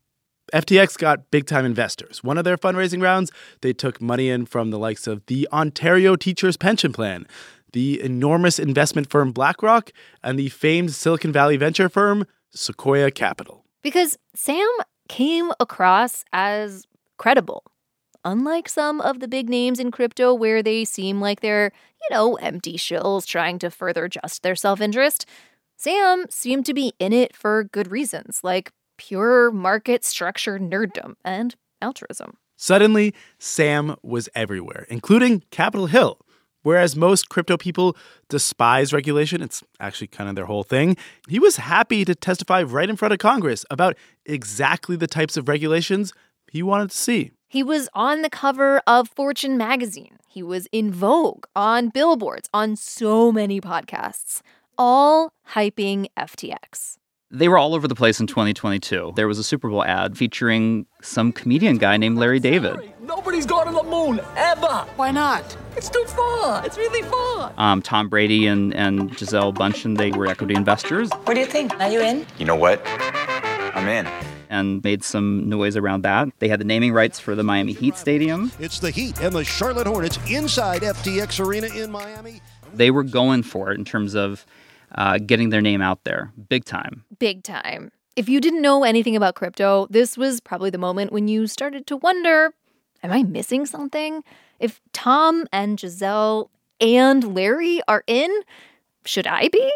FTX 0.53 0.99
got 0.99 1.31
big 1.31 1.47
time 1.47 1.65
investors. 1.65 2.23
One 2.25 2.39
of 2.39 2.45
their 2.45 2.57
fundraising 2.57 3.03
rounds, 3.03 3.31
they 3.61 3.73
took 3.73 4.01
money 4.01 4.29
in 4.29 4.47
from 4.47 4.71
the 4.71 4.79
likes 4.79 5.07
of 5.07 5.25
the 5.27 5.49
Ontario 5.53 6.17
Teachers 6.17 6.57
Pension 6.57 6.93
Plan, 6.93 7.27
the 7.73 8.01
enormous 8.03 8.59
investment 8.59 9.11
firm 9.11 9.33
BlackRock, 9.33 9.93
and 10.23 10.39
the 10.39 10.49
famed 10.49 10.93
Silicon 10.93 11.33
Valley 11.33 11.57
venture 11.57 11.89
firm 11.89 12.27
Sequoia 12.51 13.11
Capital. 13.11 13.65
Because 13.83 14.19
Sam 14.35 14.69
came 15.09 15.53
across 15.61 16.25
as 16.33 16.87
credible. 17.19 17.65
Unlike 18.25 18.69
some 18.69 19.01
of 19.01 19.21
the 19.21 19.29
big 19.29 19.49
names 19.49 19.81
in 19.81 19.91
crypto 19.91 20.35
where 20.35 20.63
they 20.63 20.85
seem 20.85 21.21
like 21.21 21.41
they're, 21.41 21.73
you 22.03 22.15
know, 22.15 22.35
empty 22.37 22.77
shills 22.77 23.27
trying 23.27 23.59
to 23.61 23.71
further 23.71 24.09
just 24.09 24.43
their 24.43 24.55
self 24.55 24.81
interest, 24.81 25.25
Sam 25.77 26.27
seemed 26.29 26.67
to 26.67 26.75
be 26.75 26.93
in 26.99 27.15
it 27.15 27.35
for 27.35 27.65
good 27.65 27.91
reasons, 27.91 28.41
like 28.43 28.73
pure 29.01 29.51
market 29.51 30.05
structure 30.05 30.59
nerddom 30.59 31.15
and 31.25 31.57
altruism. 31.81 32.37
Suddenly, 32.57 33.15
Sam 33.39 33.97
was 34.03 34.29
everywhere, 34.35 34.87
including 34.91 35.43
Capitol 35.51 35.87
Hill. 35.87 36.19
Whereas 36.63 36.95
most 36.95 37.31
crypto 37.31 37.57
people 37.57 37.97
despise 38.29 38.93
regulation, 38.93 39.41
it's 39.41 39.65
actually 39.81 40.09
kind 40.09 40.29
of 40.29 40.37
their 40.37 40.45
whole 40.45 40.63
thing. 40.63 40.99
He 41.27 41.39
was 41.39 41.57
happy 41.57 42.05
to 42.05 42.15
testify 42.15 42.63
right 42.63 42.91
in 42.91 42.97
front 42.97 43.15
of 43.15 43.19
Congress 43.19 43.65
about 43.71 43.97
exactly 44.27 44.97
the 44.97 45.07
types 45.07 45.39
of 45.39 45.49
regulations 45.49 46.13
he 46.53 46.63
wanted 46.63 46.91
to 46.91 46.97
see. 46.97 47.31
He 47.49 47.63
was 47.63 47.89
on 47.95 48.21
the 48.21 48.29
cover 48.29 48.83
of 48.87 49.09
Fortune 49.09 49.57
magazine. 49.57 50.19
He 50.29 50.43
was 50.43 50.69
in 50.71 50.93
Vogue, 50.93 51.47
on 51.57 51.89
billboards, 51.89 52.51
on 52.53 52.77
so 52.77 53.33
many 53.33 53.63
podcasts, 53.63 54.43
all 54.77 55.33
hyping 55.55 56.09
FTX. 56.19 56.99
They 57.33 57.49
were 57.49 57.59
all 57.59 57.77
over 57.77 57.87
the 57.87 57.95
place 57.95 58.19
in 58.19 58.27
2022. 58.27 59.13
There 59.15 59.29
was 59.29 59.39
a 59.39 59.45
Super 59.45 59.71
Bowl 59.71 59.85
ad 59.85 60.19
featuring 60.19 60.87
some 61.01 61.31
comedian 61.31 61.79
guy 61.79 61.97
named 61.97 62.19
Larry 62.19 62.41
David. 62.41 62.93
Nobody's 63.01 63.47
gone 63.47 63.67
to 63.67 63.73
the 63.73 63.85
moon, 63.85 64.21
ever. 64.37 64.85
Why 64.97 65.13
not? 65.13 65.57
It's 65.77 65.89
too 65.89 66.05
far. 66.09 66.67
It's 66.67 66.77
really 66.77 67.09
far. 67.09 67.53
Um, 67.57 67.83
Tom 67.83 68.09
Brady 68.09 68.49
and, 68.49 68.75
and 68.75 69.17
Gisele 69.17 69.53
Bundchen, 69.53 69.97
they 69.97 70.11
were 70.11 70.27
equity 70.27 70.57
investors. 70.57 71.09
What 71.23 71.35
do 71.35 71.41
you 71.41 71.47
think? 71.47 71.73
Are 71.79 71.89
you 71.89 72.01
in? 72.01 72.27
You 72.37 72.47
know 72.47 72.57
what? 72.57 72.83
I'm 72.85 73.87
in. 73.87 74.09
And 74.49 74.83
made 74.83 75.05
some 75.05 75.49
noise 75.49 75.77
around 75.77 76.03
that. 76.03 76.31
They 76.41 76.49
had 76.49 76.59
the 76.59 76.65
naming 76.65 76.93
rights 76.93 77.21
for 77.21 77.37
the 77.37 77.45
Miami 77.45 77.75
Heat 77.75 77.95
Stadium. 77.95 78.51
It's 78.59 78.81
the 78.81 78.91
Heat 78.91 79.21
and 79.21 79.33
the 79.33 79.45
Charlotte 79.45 79.87
Hornets 79.87 80.19
inside 80.29 80.83
FTX 80.83 81.39
Arena 81.39 81.69
in 81.69 81.93
Miami. 81.93 82.41
They 82.75 82.91
were 82.91 83.05
going 83.05 83.45
for 83.45 83.71
it 83.71 83.79
in 83.79 83.85
terms 83.85 84.17
of 84.17 84.45
uh, 84.95 85.19
getting 85.19 85.51
their 85.51 85.61
name 85.61 85.81
out 85.81 86.05
there 86.05 86.33
big 86.49 86.65
time. 86.65 87.05
Big 87.19 87.43
time. 87.43 87.91
If 88.17 88.29
you 88.29 88.41
didn't 88.41 88.63
know 88.63 88.85
anything 88.85 89.17
about 89.17 89.35
crypto, 89.35 89.87
this 89.89 90.19
was 90.19 90.41
probably 90.41 90.71
the 90.71 90.79
moment 90.79 91.13
when 91.13 91.29
you 91.29 91.47
started 91.47 91.87
to 91.89 91.97
wonder 91.97 92.53
Am 93.03 93.13
I 93.13 93.23
missing 93.23 93.65
something? 93.65 94.23
If 94.59 94.81
Tom 94.93 95.47
and 95.53 95.79
Gisele 95.79 96.51
and 96.81 97.35
Larry 97.35 97.81
are 97.89 98.05
in, 98.07 98.31
should 99.07 99.27
I 99.27 99.49
be? 99.49 99.73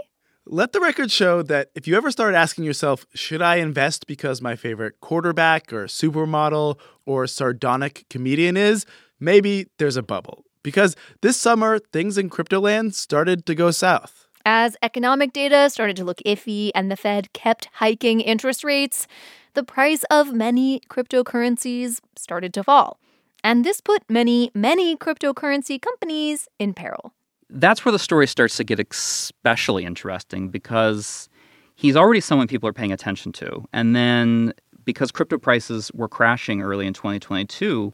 Let 0.47 0.73
the 0.73 0.81
record 0.81 1.11
show 1.11 1.43
that 1.43 1.71
if 1.75 1.89
you 1.89 1.97
ever 1.97 2.11
start 2.11 2.35
asking 2.35 2.65
yourself, 2.65 3.07
should 3.15 3.41
I 3.41 3.57
invest 3.57 4.07
because 4.07 4.43
my 4.43 4.57
favorite 4.57 5.01
quarterback 5.01 5.73
or 5.73 5.87
supermodel 5.87 6.79
or 7.07 7.27
sardonic 7.27 8.05
comedian 8.11 8.59
is, 8.59 8.85
maybe 9.19 9.69
there's 9.79 9.97
a 9.97 10.03
bubble. 10.03 10.45
Because 10.63 10.97
this 11.23 11.39
summer, 11.39 11.79
things 11.79 12.19
in 12.19 12.29
crypto 12.29 12.61
land 12.61 12.95
started 12.95 13.47
to 13.47 13.55
go 13.55 13.71
south. 13.71 14.24
As 14.45 14.77
economic 14.83 15.33
data 15.33 15.71
started 15.71 15.97
to 15.97 16.05
look 16.05 16.19
iffy 16.27 16.71
and 16.75 16.91
the 16.91 16.97
Fed 16.97 17.33
kept 17.33 17.69
hiking 17.75 18.21
interest 18.21 18.63
rates, 18.63 19.07
the 19.55 19.63
price 19.63 20.05
of 20.11 20.35
many 20.35 20.81
cryptocurrencies 20.91 22.01
started 22.17 22.53
to 22.55 22.63
fall. 22.63 22.99
And 23.43 23.65
this 23.65 23.81
put 23.81 24.03
many, 24.09 24.51
many 24.55 24.97
cryptocurrency 24.97 25.81
companies 25.81 26.49
in 26.59 26.75
peril. 26.75 27.15
That's 27.49 27.85
where 27.85 27.93
the 27.93 27.99
story 27.99 28.27
starts 28.27 28.57
to 28.59 28.65
get 28.65 28.81
especially 28.81 29.85
interesting 29.85 30.49
because 30.49 31.29
he's 31.75 31.97
already 31.97 32.21
someone 32.21 32.47
people 32.47 32.69
are 32.69 32.73
paying 32.75 32.93
attention 32.93 33.33
to. 33.33 33.65
And 33.73 33.97
then 33.97 34.53
because 34.85 35.11
crypto 35.11 35.39
prices 35.39 35.91
were 35.95 36.09
crashing 36.09 36.61
early 36.63 36.87
in 36.87 36.93
2022, 36.93 37.93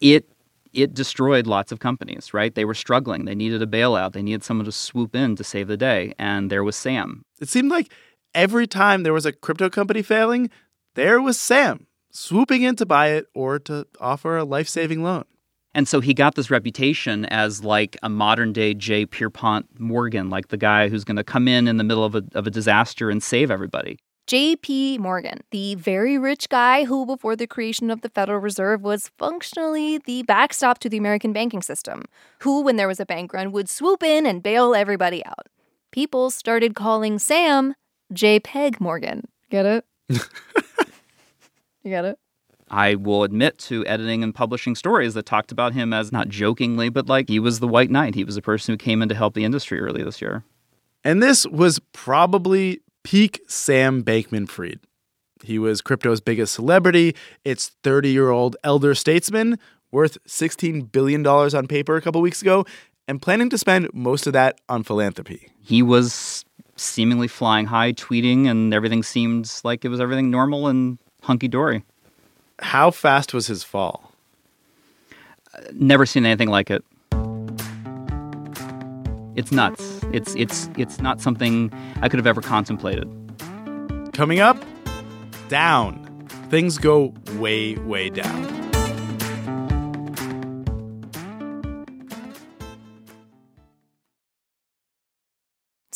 it 0.00 0.28
it 0.72 0.94
destroyed 0.94 1.46
lots 1.46 1.72
of 1.72 1.78
companies, 1.78 2.32
right? 2.32 2.54
They 2.54 2.64
were 2.64 2.74
struggling. 2.74 3.24
They 3.24 3.34
needed 3.34 3.62
a 3.62 3.66
bailout. 3.66 4.12
They 4.12 4.22
needed 4.22 4.44
someone 4.44 4.64
to 4.64 4.72
swoop 4.72 5.14
in 5.14 5.36
to 5.36 5.44
save 5.44 5.68
the 5.68 5.76
day. 5.76 6.14
And 6.18 6.50
there 6.50 6.64
was 6.64 6.76
Sam. 6.76 7.24
It 7.40 7.48
seemed 7.48 7.70
like 7.70 7.92
every 8.34 8.66
time 8.66 9.02
there 9.02 9.12
was 9.12 9.26
a 9.26 9.32
crypto 9.32 9.68
company 9.68 10.02
failing, 10.02 10.50
there 10.94 11.20
was 11.20 11.38
Sam. 11.38 11.86
swooping 12.10 12.62
in 12.62 12.76
to 12.76 12.86
buy 12.86 13.08
it 13.08 13.26
or 13.34 13.58
to 13.58 13.86
offer 14.00 14.36
a 14.36 14.44
life 14.44 14.68
saving 14.68 15.02
loan. 15.02 15.24
And 15.74 15.88
so 15.88 16.00
he 16.00 16.12
got 16.12 16.34
this 16.34 16.50
reputation 16.50 17.24
as 17.26 17.64
like 17.64 17.96
a 18.02 18.10
modern 18.10 18.52
day 18.52 18.74
J. 18.74 19.06
Pierpont 19.06 19.66
Morgan, 19.78 20.28
like 20.28 20.48
the 20.48 20.58
guy 20.58 20.88
who's 20.88 21.04
going 21.04 21.16
to 21.16 21.24
come 21.24 21.48
in 21.48 21.66
in 21.66 21.78
the 21.78 21.84
middle 21.84 22.04
of 22.04 22.14
a, 22.14 22.22
of 22.34 22.46
a 22.46 22.50
disaster 22.50 23.08
and 23.08 23.22
save 23.22 23.50
everybody. 23.50 23.98
J.P. 24.32 24.96
Morgan, 24.96 25.40
the 25.50 25.74
very 25.74 26.16
rich 26.16 26.48
guy 26.48 26.84
who, 26.84 27.04
before 27.04 27.36
the 27.36 27.46
creation 27.46 27.90
of 27.90 28.00
the 28.00 28.08
Federal 28.08 28.38
Reserve, 28.38 28.80
was 28.80 29.10
functionally 29.18 29.98
the 29.98 30.22
backstop 30.22 30.78
to 30.78 30.88
the 30.88 30.96
American 30.96 31.34
banking 31.34 31.60
system, 31.60 32.04
who, 32.38 32.62
when 32.62 32.76
there 32.76 32.88
was 32.88 32.98
a 32.98 33.04
bank 33.04 33.34
run, 33.34 33.52
would 33.52 33.68
swoop 33.68 34.02
in 34.02 34.24
and 34.24 34.42
bail 34.42 34.74
everybody 34.74 35.22
out. 35.26 35.48
People 35.90 36.30
started 36.30 36.74
calling 36.74 37.18
Sam 37.18 37.74
JPEG 38.14 38.80
Morgan. 38.80 39.28
Get 39.50 39.66
it? 39.66 39.84
you 40.08 40.18
get 41.84 42.06
it? 42.06 42.18
I 42.70 42.94
will 42.94 43.24
admit 43.24 43.58
to 43.58 43.84
editing 43.84 44.22
and 44.22 44.34
publishing 44.34 44.74
stories 44.74 45.12
that 45.12 45.26
talked 45.26 45.52
about 45.52 45.74
him 45.74 45.92
as 45.92 46.10
not 46.10 46.30
jokingly, 46.30 46.88
but 46.88 47.06
like 47.06 47.28
he 47.28 47.38
was 47.38 47.60
the 47.60 47.68
white 47.68 47.90
knight. 47.90 48.14
He 48.14 48.24
was 48.24 48.36
the 48.36 48.40
person 48.40 48.72
who 48.72 48.78
came 48.78 49.02
in 49.02 49.10
to 49.10 49.14
help 49.14 49.34
the 49.34 49.44
industry 49.44 49.78
early 49.78 50.02
this 50.02 50.22
year. 50.22 50.42
And 51.04 51.22
this 51.22 51.46
was 51.48 51.80
probably 51.92 52.80
peak 53.02 53.40
Sam 53.46 54.02
Bankman 54.02 54.48
Fried. 54.48 54.80
He 55.42 55.58
was 55.58 55.80
crypto's 55.80 56.20
biggest 56.20 56.54
celebrity, 56.54 57.16
its 57.44 57.72
30 57.82 58.10
year 58.10 58.30
old 58.30 58.56
elder 58.62 58.94
statesman, 58.94 59.58
worth 59.90 60.18
$16 60.26 60.90
billion 60.92 61.26
on 61.26 61.66
paper 61.66 61.96
a 61.96 62.00
couple 62.00 62.20
weeks 62.20 62.42
ago, 62.42 62.64
and 63.08 63.20
planning 63.20 63.50
to 63.50 63.58
spend 63.58 63.92
most 63.92 64.26
of 64.26 64.32
that 64.32 64.60
on 64.68 64.82
philanthropy. 64.82 65.48
He 65.60 65.82
was 65.82 66.44
seemingly 66.76 67.28
flying 67.28 67.66
high, 67.66 67.92
tweeting, 67.92 68.48
and 68.48 68.72
everything 68.72 69.02
seemed 69.02 69.52
like 69.64 69.84
it 69.84 69.88
was 69.88 70.00
everything 70.00 70.30
normal 70.30 70.68
and 70.68 70.98
hunky 71.22 71.48
dory. 71.48 71.84
How 72.60 72.90
fast 72.90 73.34
was 73.34 73.46
his 73.46 73.64
fall? 73.64 74.12
Never 75.72 76.06
seen 76.06 76.24
anything 76.24 76.48
like 76.48 76.70
it. 76.70 76.84
It's 79.34 79.50
nuts. 79.52 79.91
It's 80.12 80.34
it's 80.34 80.68
it's 80.76 81.00
not 81.00 81.20
something 81.20 81.72
I 82.00 82.08
could 82.08 82.18
have 82.18 82.26
ever 82.26 82.40
contemplated. 82.40 83.08
Coming 84.12 84.40
up, 84.40 84.62
down. 85.48 86.08
Things 86.50 86.78
go 86.78 87.14
way, 87.38 87.76
way 87.76 88.10
down. 88.10 88.61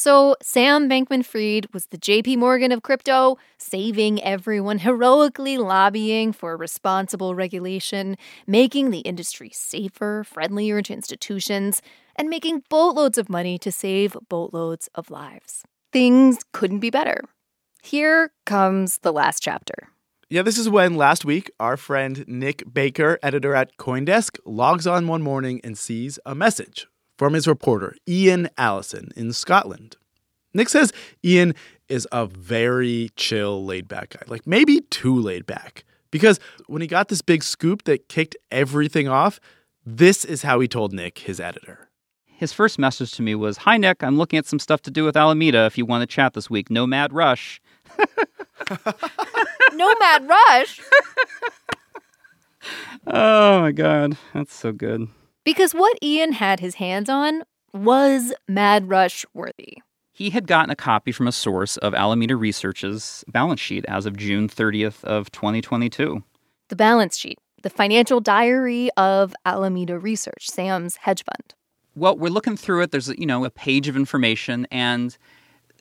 So, 0.07 0.37
Sam 0.41 0.89
Bankman 0.89 1.25
Fried 1.25 1.67
was 1.75 1.87
the 1.87 1.99
JP 1.99 2.37
Morgan 2.37 2.71
of 2.71 2.85
crypto, 2.85 3.39
saving 3.59 4.23
everyone, 4.23 4.79
heroically 4.87 5.59
lobbying 5.59 6.33
for 6.33 6.57
responsible 6.57 7.35
regulation, 7.35 8.17
making 8.47 8.93
the 8.93 9.01
industry 9.01 9.51
safer, 9.53 10.23
friendlier 10.23 10.81
to 10.83 10.93
institutions, 10.93 11.83
and 12.15 12.29
making 12.29 12.63
boatloads 12.71 13.19
of 13.19 13.29
money 13.29 13.59
to 13.59 13.73
save 13.73 14.17
boatloads 14.29 14.89
of 14.95 15.11
lives. 15.11 15.65
Things 15.93 16.39
couldn't 16.53 16.79
be 16.79 16.91
better. 16.91 17.23
Here 17.83 18.31
comes 18.45 18.99
the 18.99 19.13
last 19.13 19.43
chapter. 19.43 19.89
Yeah, 20.31 20.43
this 20.43 20.57
is 20.57 20.69
when 20.69 20.95
last 20.95 21.25
week 21.25 21.51
our 21.59 21.77
friend 21.77 22.25
Nick 22.29 22.63
Baker, 22.73 23.19
editor 23.25 23.57
at 23.57 23.77
Coindesk, 23.77 24.39
logs 24.45 24.87
on 24.87 25.09
one 25.09 25.23
morning 25.23 25.61
and 25.65 25.77
sees 25.77 26.21
a 26.25 26.37
message 26.37 26.87
from 27.16 27.32
his 27.32 27.46
reporter, 27.46 27.94
Ian 28.08 28.49
Allison, 28.58 29.11
in 29.16 29.32
Scotland. 29.32 29.96
Nick 30.54 30.68
says 30.68 30.92
Ian 31.25 31.54
is 31.88 32.08
a 32.12 32.26
very 32.26 33.11
chill, 33.16 33.64
laid 33.64 33.88
back 33.88 34.11
guy, 34.11 34.23
like 34.26 34.46
maybe 34.46 34.80
too 34.90 35.18
laid 35.20 35.46
back. 35.46 35.85
Because 36.11 36.40
when 36.66 36.82
he 36.82 36.88
got 36.88 37.08
this 37.08 37.23
big 37.23 37.42
scoop 37.42 37.85
that 37.85 38.08
kicked 38.08 38.37
everything 38.50 39.08
off, 39.08 39.38
this 39.85 40.25
is 40.25 40.42
how 40.42 40.61
he 40.61 40.68
told 40.68 40.92
Nick, 40.92 41.18
his 41.18 41.40
editor. 41.40 41.90
His 42.25 42.52
first 42.52 42.78
message 42.78 43.12
to 43.12 43.23
me 43.23 43.35
was 43.35 43.58
Hi, 43.58 43.76
Nick, 43.76 44.02
I'm 44.02 44.18
looking 44.18 44.38
at 44.38 44.46
some 44.46 44.58
stuff 44.58 44.82
to 44.82 44.90
do 44.90 45.04
with 45.04 45.16
Alameda 45.16 45.64
if 45.66 45.78
you 45.78 45.87
want 45.87 46.02
to 46.02 46.06
chat 46.06 46.35
this 46.35 46.50
week. 46.50 46.70
No 46.70 46.87
mad 46.87 47.12
rush. 47.12 47.61
no 49.74 49.94
mad 49.98 50.29
rush? 50.29 50.81
oh 53.07 53.61
my 53.61 53.72
God. 53.72 54.16
That's 54.35 54.55
so 54.55 54.72
good. 54.72 55.09
Because 55.46 55.74
what 55.74 55.96
Ian 56.02 56.32
had 56.32 56.59
his 56.59 56.74
hands 56.74 57.09
on 57.09 57.44
was 57.72 58.35
Mad 58.48 58.88
Rush 58.88 59.24
worthy. 59.32 59.78
He 60.12 60.30
had 60.30 60.48
gotten 60.48 60.70
a 60.70 60.76
copy 60.76 61.12
from 61.12 61.28
a 61.28 61.32
source 61.32 61.76
of 61.76 61.94
Alameda 61.94 62.35
Research's 62.35 63.24
balance 63.28 63.61
sheet 63.61 63.85
as 63.87 64.06
of 64.06 64.16
June 64.16 64.48
30th 64.48 65.04
of 65.04 65.30
2022. 65.30 66.24
The 66.66 66.74
balance 66.74 67.16
sheet, 67.16 67.38
the 67.62 67.70
financial 67.70 68.18
diary 68.18 68.90
of 68.96 69.37
Alameda 69.44 70.00
Research, 70.00 70.50
Sam's 70.50 70.96
hedge 70.96 71.22
fund. 71.22 71.54
Well, 71.94 72.16
we're 72.16 72.28
looking 72.28 72.56
through 72.56 72.82
it. 72.82 72.90
There's, 72.90 73.06
you 73.11 73.26
know, 73.26 73.44
a 73.44 73.50
page 73.50 73.87
of 73.87 73.94
information 73.94 74.66
and 74.72 75.16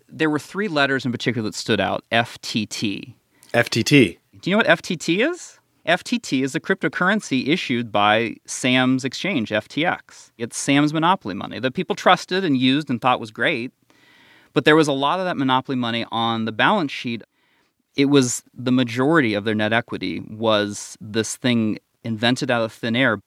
there 0.07 0.29
were 0.29 0.37
three 0.37 0.67
letters 0.67 1.07
in 1.07 1.11
particular 1.11 1.49
that 1.49 1.55
stood 1.55 1.81
out, 1.81 2.03
FTT. 2.11 3.15
FTT. 3.51 4.19
Do 4.41 4.49
you 4.51 4.55
know 4.55 4.57
what 4.57 4.67
FTT 4.67 5.27
is? 5.27 5.59
FTT 5.85 6.43
is 6.43 6.55
a 6.55 6.59
cryptocurrency 6.59 7.47
issued 7.47 7.91
by 7.91 8.35
Sam's 8.47 9.05
exchange, 9.05 9.49
FTX. 9.51 10.31
It's 10.37 10.57
Sam's 10.57 10.93
monopoly 10.93 11.35
money 11.35 11.59
that 11.59 11.75
people 11.75 11.95
trusted 11.95 12.43
and 12.43 12.57
used 12.57 12.89
and 12.89 12.99
thought 12.99 13.19
was 13.19 13.31
great. 13.31 13.71
But 14.53 14.65
there 14.65 14.75
was 14.75 14.87
a 14.87 14.93
lot 14.93 15.19
of 15.19 15.25
that 15.25 15.37
monopoly 15.37 15.75
money 15.75 16.05
on 16.11 16.45
the 16.45 16.51
balance 16.51 16.91
sheet. 16.91 17.21
It 17.95 18.05
was 18.05 18.43
the 18.53 18.71
majority 18.71 19.35
of 19.35 19.43
their 19.43 19.53
net 19.53 19.73
equity 19.73 20.21
was 20.21 20.97
this 20.99 21.35
thing 21.35 21.77
invented 22.03 22.49
out 22.49 22.63
of 22.63 22.73
thin 22.73 22.95
air. 22.95 23.19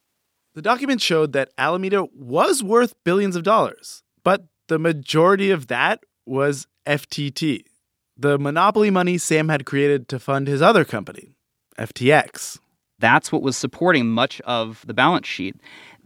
The 0.55 0.63
document 0.63 1.01
showed 1.01 1.33
that 1.35 1.51
Alameda 1.59 2.07
was 2.13 2.63
worth 2.63 2.95
billions 3.05 3.37
of 3.37 3.45
dollars, 3.45 4.03
but 4.25 4.47
the 4.67 4.79
majority 4.79 5.51
of 5.51 5.69
that 5.69 6.03
was 6.27 6.67
FTT, 6.87 7.63
the 8.17 8.39
monopoly 8.39 8.91
money 8.91 9.17
Sam 9.17 9.49
had 9.49 9.65
created 9.65 10.09
to 10.09 10.19
fund 10.19 10.49
his 10.49 10.61
other 10.61 10.85
company, 10.85 11.37
FTX. 11.79 12.59
That's 12.99 13.31
what 13.31 13.43
was 13.43 13.57
supporting 13.57 14.11
much 14.11 14.41
of 14.43 14.85
the 14.87 14.95
balance 14.95 15.27
sheet. 15.27 15.57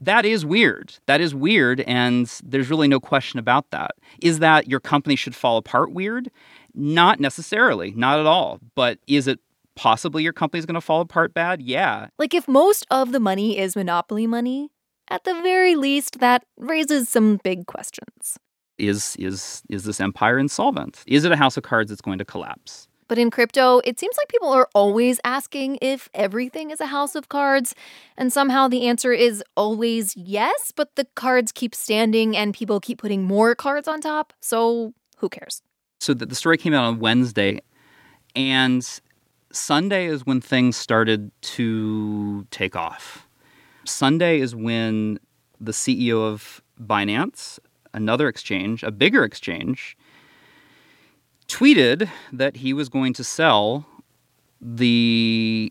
That 0.01 0.25
is 0.25 0.45
weird. 0.45 0.95
That 1.07 1.21
is 1.21 1.35
weird, 1.35 1.81
and 1.83 2.27
there's 2.45 2.69
really 2.71 2.89
no 2.89 3.01
question 3.01 3.39
about 3.39 3.71
that. 3.71 3.93
Is 4.21 4.41
that 4.41 4.69
your 4.69 4.81
company 4.81 5.17
should 5.17 5.35
fall 5.35 5.57
apart 5.57 5.93
weird? 5.93 6.31
Not 6.75 7.21
necessarily, 7.21 7.93
not 7.93 8.19
at 8.19 8.27
all. 8.27 8.59
But 8.75 8.99
is 9.07 9.27
it 9.29 9.39
possibly 9.75 10.23
your 10.23 10.33
company's 10.33 10.67
going 10.67 10.75
to 10.75 10.81
fall 10.81 11.01
apart 11.01 11.35
bad? 11.35 11.63
Yeah. 11.63 12.09
Like 12.19 12.35
if 12.35 12.49
most 12.49 12.87
of 12.91 13.13
the 13.13 13.21
money 13.21 13.59
is 13.59 13.77
monopoly 13.77 14.27
money, 14.27 14.71
at 15.09 15.25
the 15.25 15.35
very 15.35 15.77
least, 15.77 16.21
that 16.21 16.45
raises 16.57 17.09
some 17.09 17.39
big 17.43 17.67
questions. 17.67 18.39
Is 18.79 19.15
is 19.19 19.63
is 19.69 19.85
this 19.85 20.01
empire 20.01 20.39
insolvent? 20.39 21.05
Is 21.07 21.25
it 21.25 21.33
a 21.33 21.37
house 21.37 21.57
of 21.57 21.63
cards 21.63 21.91
that's 21.91 22.01
going 22.01 22.19
to 22.19 22.25
collapse? 22.25 22.89
But 23.13 23.19
in 23.19 23.31
crypto, 23.31 23.81
it 23.85 24.01
seems 24.01 24.17
like 24.17 24.29
people 24.29 24.49
are 24.49 24.71
always 24.75 25.21
asking 25.23 25.77
if 25.83 26.09
everything 26.15 26.71
is 26.71 26.81
a 26.81 26.87
house 26.87 27.15
of 27.15 27.29
cards. 27.29 27.75
And 28.17 28.33
somehow 28.33 28.69
the 28.69 28.89
answer 28.89 29.13
is 29.13 29.45
always 29.55 30.17
yes, 30.17 30.73
but 30.75 30.97
the 30.97 31.07
cards 31.15 31.53
keep 31.53 31.75
standing 31.75 32.35
and 32.35 32.55
people 32.55 32.81
keep 32.81 32.97
putting 32.97 33.25
more 33.25 33.55
cards 33.55 33.87
on 33.87 34.01
top. 34.01 34.33
So 34.41 34.95
who 35.19 35.29
cares? 35.29 35.61
So 36.01 36.15
the, 36.15 36.35
story 36.35 36.57
came 36.57 36.73
out 36.73 36.85
on 36.85 37.01
Wednesday, 37.01 37.61
and 38.35 38.83
Sunday 39.53 40.07
is 40.07 40.25
when 40.25 40.41
things 40.41 40.79
started 40.79 41.31
to 41.59 42.47
take 42.51 42.75
off. 42.77 43.29
Sunday 43.85 44.41
is 44.41 44.57
when 44.57 45.19
the 45.61 45.73
CEO 45.73 46.27
of 46.27 46.63
Binance, 46.83 47.59
another 47.93 48.27
exchange, 48.27 48.83
a 48.83 48.91
bigger 48.91 49.23
exchange, 49.23 49.99
tweeted 51.53 52.09
that 52.33 52.57
he 52.57 52.73
was 52.73 52.89
going 52.89 53.13
to 53.13 53.23
sell 53.23 53.87
the 54.59 55.71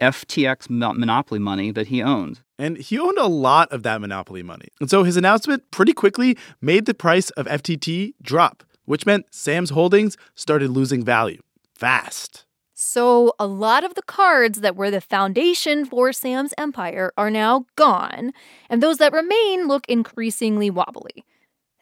FTX 0.00 0.70
monopoly 0.70 1.38
money 1.38 1.70
that 1.70 1.88
he 1.88 2.02
owned. 2.02 2.40
And 2.58 2.78
he 2.78 2.98
owned 2.98 3.18
a 3.18 3.26
lot 3.26 3.70
of 3.72 3.82
that 3.82 4.00
monopoly 4.00 4.42
money. 4.42 4.68
And 4.80 4.88
so 4.88 5.04
his 5.04 5.18
announcement 5.18 5.70
pretty 5.70 5.92
quickly 5.92 6.38
made 6.62 6.86
the 6.86 6.94
price 6.94 7.28
of 7.30 7.46
FTT 7.46 8.14
drop, 8.22 8.64
which 8.86 9.04
meant 9.04 9.26
Sam's 9.30 9.70
holdings 9.70 10.16
started 10.34 10.70
losing 10.70 11.04
value 11.04 11.42
fast. 11.74 12.46
So, 12.72 13.34
a 13.38 13.46
lot 13.46 13.84
of 13.84 13.94
the 13.94 14.02
cards 14.02 14.62
that 14.62 14.74
were 14.74 14.90
the 14.90 15.02
foundation 15.02 15.84
for 15.84 16.14
Sam's 16.14 16.54
empire 16.56 17.12
are 17.18 17.30
now 17.30 17.66
gone, 17.76 18.32
and 18.70 18.82
those 18.82 18.96
that 18.96 19.12
remain 19.12 19.68
look 19.68 19.86
increasingly 19.86 20.70
wobbly. 20.70 21.26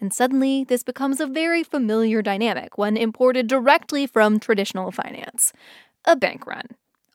And 0.00 0.12
suddenly, 0.12 0.64
this 0.64 0.82
becomes 0.82 1.20
a 1.20 1.26
very 1.26 1.62
familiar 1.64 2.22
dynamic, 2.22 2.78
one 2.78 2.96
imported 2.96 3.46
directly 3.48 4.06
from 4.06 4.38
traditional 4.38 4.90
finance 4.90 5.52
a 6.04 6.16
bank 6.16 6.46
run. 6.46 6.64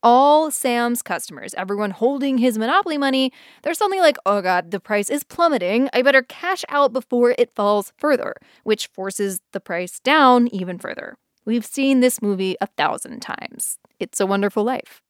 All 0.03 0.51
Sam's 0.51 1.01
customers, 1.01 1.53
everyone 1.55 1.91
holding 1.91 2.37
his 2.37 2.57
monopoly 2.57 2.97
money, 2.97 3.31
they're 3.61 3.73
suddenly 3.73 4.01
like, 4.01 4.17
oh 4.25 4.41
god, 4.41 4.71
the 4.71 4.79
price 4.79 5.09
is 5.09 5.23
plummeting. 5.23 5.89
I 5.93 6.01
better 6.01 6.21
cash 6.21 6.65
out 6.67 6.91
before 6.91 7.33
it 7.37 7.55
falls 7.55 7.93
further, 7.97 8.35
which 8.63 8.87
forces 8.87 9.39
the 9.53 9.61
price 9.61 10.01
down 10.01 10.49
even 10.49 10.77
further. 10.77 11.15
We've 11.45 11.65
seen 11.65 12.01
this 12.01 12.21
movie 12.21 12.55
a 12.61 12.67
thousand 12.67 13.21
times. 13.21 13.79
It's 13.99 14.19
a 14.19 14.25
Wonderful 14.25 14.63
Life. 14.63 15.01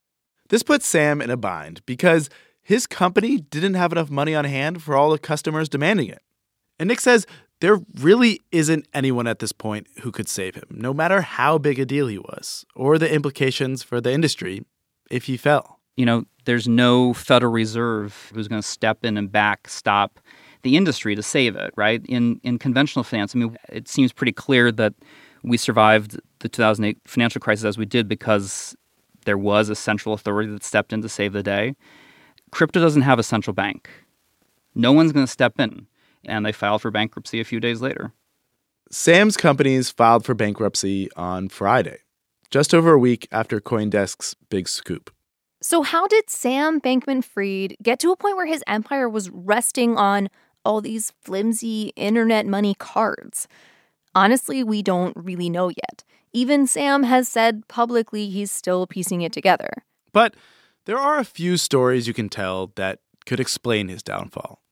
This 0.49 0.63
puts 0.63 0.85
Sam 0.85 1.21
in 1.21 1.31
a 1.31 1.37
bind 1.37 1.83
because 1.87 2.29
his 2.61 2.85
company 2.85 3.37
didn't 3.37 3.73
have 3.73 3.91
enough 3.91 4.11
money 4.11 4.35
on 4.35 4.45
hand 4.45 4.83
for 4.83 4.95
all 4.95 5.09
the 5.09 5.19
customers 5.19 5.69
demanding 5.69 6.09
it. 6.09 6.21
And 6.79 6.87
Nick 6.87 6.99
says 6.99 7.25
there 7.63 7.79
really 8.01 8.41
isn't 8.51 8.85
anyone 8.93 9.25
at 9.25 9.39
this 9.39 9.53
point 9.53 9.87
who 10.01 10.11
could 10.11 10.27
save 10.27 10.53
him, 10.53 10.65
no 10.69 10.93
matter 10.93 11.21
how 11.21 11.57
big 11.57 11.79
a 11.79 11.85
deal 11.85 12.07
he 12.07 12.17
was, 12.17 12.65
or 12.75 12.97
the 12.97 13.09
implications 13.09 13.81
for 13.81 14.01
the 14.01 14.11
industry 14.11 14.65
if 15.09 15.23
he 15.23 15.37
fell. 15.37 15.79
You 15.95 16.05
know, 16.05 16.25
there's 16.43 16.67
no 16.67 17.13
Federal 17.13 17.53
Reserve 17.53 18.33
who's 18.35 18.49
going 18.49 18.61
to 18.61 18.67
step 18.67 19.05
in 19.05 19.15
and 19.15 19.31
backstop 19.31 20.19
the 20.63 20.75
industry 20.75 21.15
to 21.15 21.23
save 21.23 21.55
it, 21.55 21.73
right? 21.77 22.05
In 22.09 22.41
in 22.43 22.59
conventional 22.59 23.03
finance, 23.03 23.33
I 23.33 23.39
mean, 23.39 23.57
it 23.69 23.87
seems 23.87 24.11
pretty 24.11 24.33
clear 24.33 24.69
that 24.73 24.93
we 25.41 25.55
survived 25.55 26.19
the 26.39 26.49
2008 26.49 26.97
financial 27.05 27.39
crisis 27.39 27.63
as 27.63 27.77
we 27.77 27.85
did 27.85 28.09
because 28.09 28.75
there 29.23 29.37
was 29.37 29.69
a 29.69 29.75
central 29.75 30.13
authority 30.13 30.51
that 30.51 30.65
stepped 30.65 30.91
in 30.91 31.01
to 31.01 31.07
save 31.07 31.31
the 31.31 31.41
day. 31.41 31.75
Crypto 32.51 32.81
doesn't 32.81 33.03
have 33.03 33.19
a 33.19 33.23
central 33.23 33.53
bank. 33.53 33.89
No 34.75 34.91
one's 34.91 35.13
going 35.13 35.25
to 35.25 35.31
step 35.31 35.61
in, 35.61 35.87
and 36.25 36.45
they 36.45 36.51
filed 36.51 36.81
for 36.81 36.91
bankruptcy 36.91 37.39
a 37.39 37.45
few 37.45 37.59
days 37.59 37.81
later. 37.81 38.13
Sam's 38.91 39.37
companies 39.37 39.89
filed 39.89 40.25
for 40.25 40.33
bankruptcy 40.33 41.09
on 41.15 41.49
Friday, 41.49 41.99
just 42.51 42.73
over 42.73 42.93
a 42.93 42.99
week 42.99 43.27
after 43.31 43.59
Coindesk's 43.59 44.35
big 44.49 44.67
scoop. 44.67 45.11
So, 45.61 45.81
how 45.81 46.07
did 46.07 46.29
Sam 46.29 46.81
Bankman 46.81 47.23
Fried 47.23 47.75
get 47.81 47.99
to 47.99 48.11
a 48.11 48.17
point 48.17 48.35
where 48.35 48.45
his 48.45 48.63
empire 48.67 49.07
was 49.07 49.29
resting 49.29 49.97
on 49.97 50.29
all 50.65 50.81
these 50.81 51.13
flimsy 51.23 51.93
internet 51.95 52.45
money 52.45 52.75
cards? 52.77 53.47
Honestly, 54.13 54.63
we 54.63 54.83
don't 54.83 55.15
really 55.15 55.49
know 55.49 55.69
yet. 55.69 56.03
Even 56.33 56.67
Sam 56.67 57.03
has 57.03 57.27
said 57.27 57.67
publicly 57.67 58.29
he's 58.29 58.51
still 58.51 58.87
piecing 58.87 59.21
it 59.21 59.31
together. 59.31 59.85
But 60.11 60.35
there 60.85 60.97
are 60.97 61.17
a 61.17 61.25
few 61.25 61.57
stories 61.57 62.07
you 62.07 62.13
can 62.13 62.29
tell 62.29 62.71
that 62.75 62.99
could 63.25 63.39
explain 63.39 63.87
his 63.87 64.03
downfall. 64.03 64.62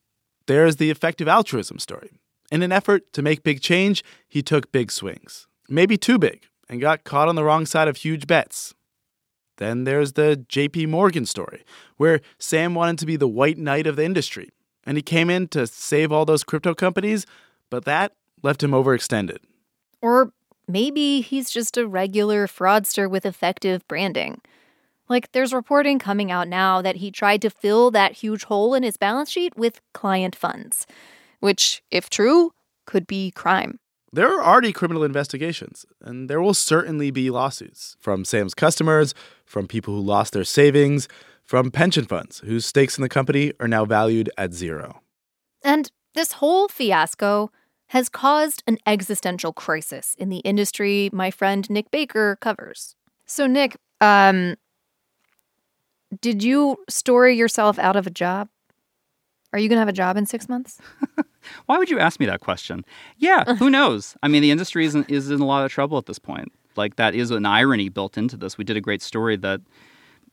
There 0.47 0.65
is 0.65 0.77
the 0.77 0.89
effective 0.89 1.27
altruism 1.27 1.80
story. 1.80 2.12
In 2.51 2.63
an 2.63 2.71
effort 2.71 3.12
to 3.13 3.21
make 3.21 3.43
big 3.43 3.62
change, 3.62 4.04
he 4.27 4.41
took 4.41 4.71
big 4.71 4.91
swings, 4.91 5.47
maybe 5.69 5.97
too 5.97 6.19
big, 6.19 6.43
and 6.67 6.82
got 6.82 7.04
caught 7.04 7.30
on 7.30 7.36
the 7.36 7.43
wrong 7.43 7.65
side 7.65 7.88
of 7.88 7.97
huge 7.97 8.27
bets. 8.27 8.73
Then 9.58 9.84
there's 9.84 10.13
the 10.13 10.43
JP 10.49 10.89
Morgan 10.89 11.25
story, 11.25 11.63
where 11.97 12.21
Sam 12.39 12.73
wanted 12.75 12.97
to 12.99 13.06
be 13.06 13.15
the 13.15 13.27
white 13.27 13.58
knight 13.58 13.88
of 13.88 13.95
the 13.95 14.04
industry, 14.04 14.49
and 14.86 14.97
he 14.97 15.04
came 15.04 15.30
in 15.30 15.47
to 15.49 15.67
save 15.67 16.12
all 16.12 16.25
those 16.25 16.43
crypto 16.43 16.73
companies, 16.73 17.25
but 17.69 17.86
that 17.86 18.13
left 18.43 18.63
him 18.63 18.71
overextended. 18.71 19.38
Or 20.01 20.34
maybe 20.67 21.21
he's 21.21 21.51
just 21.51 21.77
a 21.77 21.88
regular 21.88 22.47
fraudster 22.47 23.10
with 23.10 23.25
effective 23.25 23.88
branding. 23.88 24.41
Like, 25.12 25.34
there's 25.34 25.52
reporting 25.52 26.00
coming 26.00 26.32
out 26.32 26.47
now 26.47 26.82
that 26.82 26.95
he 26.95 27.12
tried 27.12 27.41
to 27.41 27.50
fill 27.50 27.91
that 27.91 28.13
huge 28.13 28.45
hole 28.45 28.74
in 28.74 28.82
his 28.82 28.95
balance 28.95 29.30
sheet 29.30 29.58
with 29.58 29.82
client 29.93 30.38
funds, 30.38 30.88
which, 31.41 31.84
if 31.91 32.10
true, 32.10 32.54
could 32.86 33.06
be 33.08 33.30
crime. 33.32 33.78
There 34.13 34.34
are 34.34 34.41
already 34.41 34.71
criminal 34.71 35.04
investigations, 35.04 35.86
and 36.00 36.30
there 36.30 36.41
will 36.41 36.54
certainly 36.54 37.12
be 37.12 37.30
lawsuits 37.30 37.97
from 38.00 38.24
Sam's 38.24 38.54
customers, 38.54 39.13
from 39.43 39.67
people 39.67 39.93
who 39.95 40.00
lost 40.00 40.32
their 40.32 40.45
savings, 40.45 41.10
from 41.43 41.71
pension 41.71 42.06
funds 42.06 42.39
whose 42.45 42.65
stakes 42.65 42.97
in 42.97 43.02
the 43.02 43.10
company 43.10 43.52
are 43.60 43.67
now 43.67 43.84
valued 43.84 44.30
at 44.38 44.54
zero. 44.54 45.02
And 45.62 45.91
this 46.15 46.32
whole 46.34 46.69
fiasco 46.69 47.52
has 47.88 48.08
caused 48.08 48.63
an 48.65 48.78
existential 48.86 49.52
crisis 49.52 50.15
in 50.17 50.30
the 50.30 50.39
industry 50.39 51.10
my 51.12 51.32
friend 51.32 51.69
Nick 51.69 51.91
Baker 51.91 52.38
covers. 52.39 52.95
So, 53.26 53.45
Nick, 53.45 53.76
um, 54.00 54.56
did 56.19 56.43
you 56.43 56.78
story 56.89 57.36
yourself 57.38 57.80
out 57.80 57.95
of 57.95 58.06
a 58.06 58.12
job? 58.12 58.50
Are 59.54 59.60
you 59.60 59.67
going 59.67 59.78
to 59.78 59.82
have 59.82 59.89
a 59.89 59.93
job 59.93 60.17
in 60.17 60.26
six 60.26 60.47
months? 60.47 60.80
Why 61.65 61.78
would 61.78 61.89
you 61.89 62.00
ask 62.00 62.19
me 62.19 62.26
that 62.26 62.39
question? 62.39 62.86
Yeah, 63.17 63.56
who 63.60 63.69
knows? 63.69 64.15
I 64.24 64.28
mean, 64.28 64.41
the 64.41 64.52
industry 64.52 64.86
is 64.86 64.95
in, 64.95 65.04
is 65.06 65.30
in 65.30 65.41
a 65.41 65.45
lot 65.45 65.65
of 65.65 65.71
trouble 65.71 65.97
at 65.97 66.06
this 66.06 66.19
point. 66.19 66.52
Like, 66.76 66.95
that 66.95 67.15
is 67.15 67.32
an 67.32 67.45
irony 67.45 67.89
built 67.89 68.17
into 68.17 68.38
this. 68.38 68.58
We 68.58 68.63
did 68.63 68.78
a 68.78 68.82
great 68.82 69.02
story 69.02 69.36
that, 69.38 69.60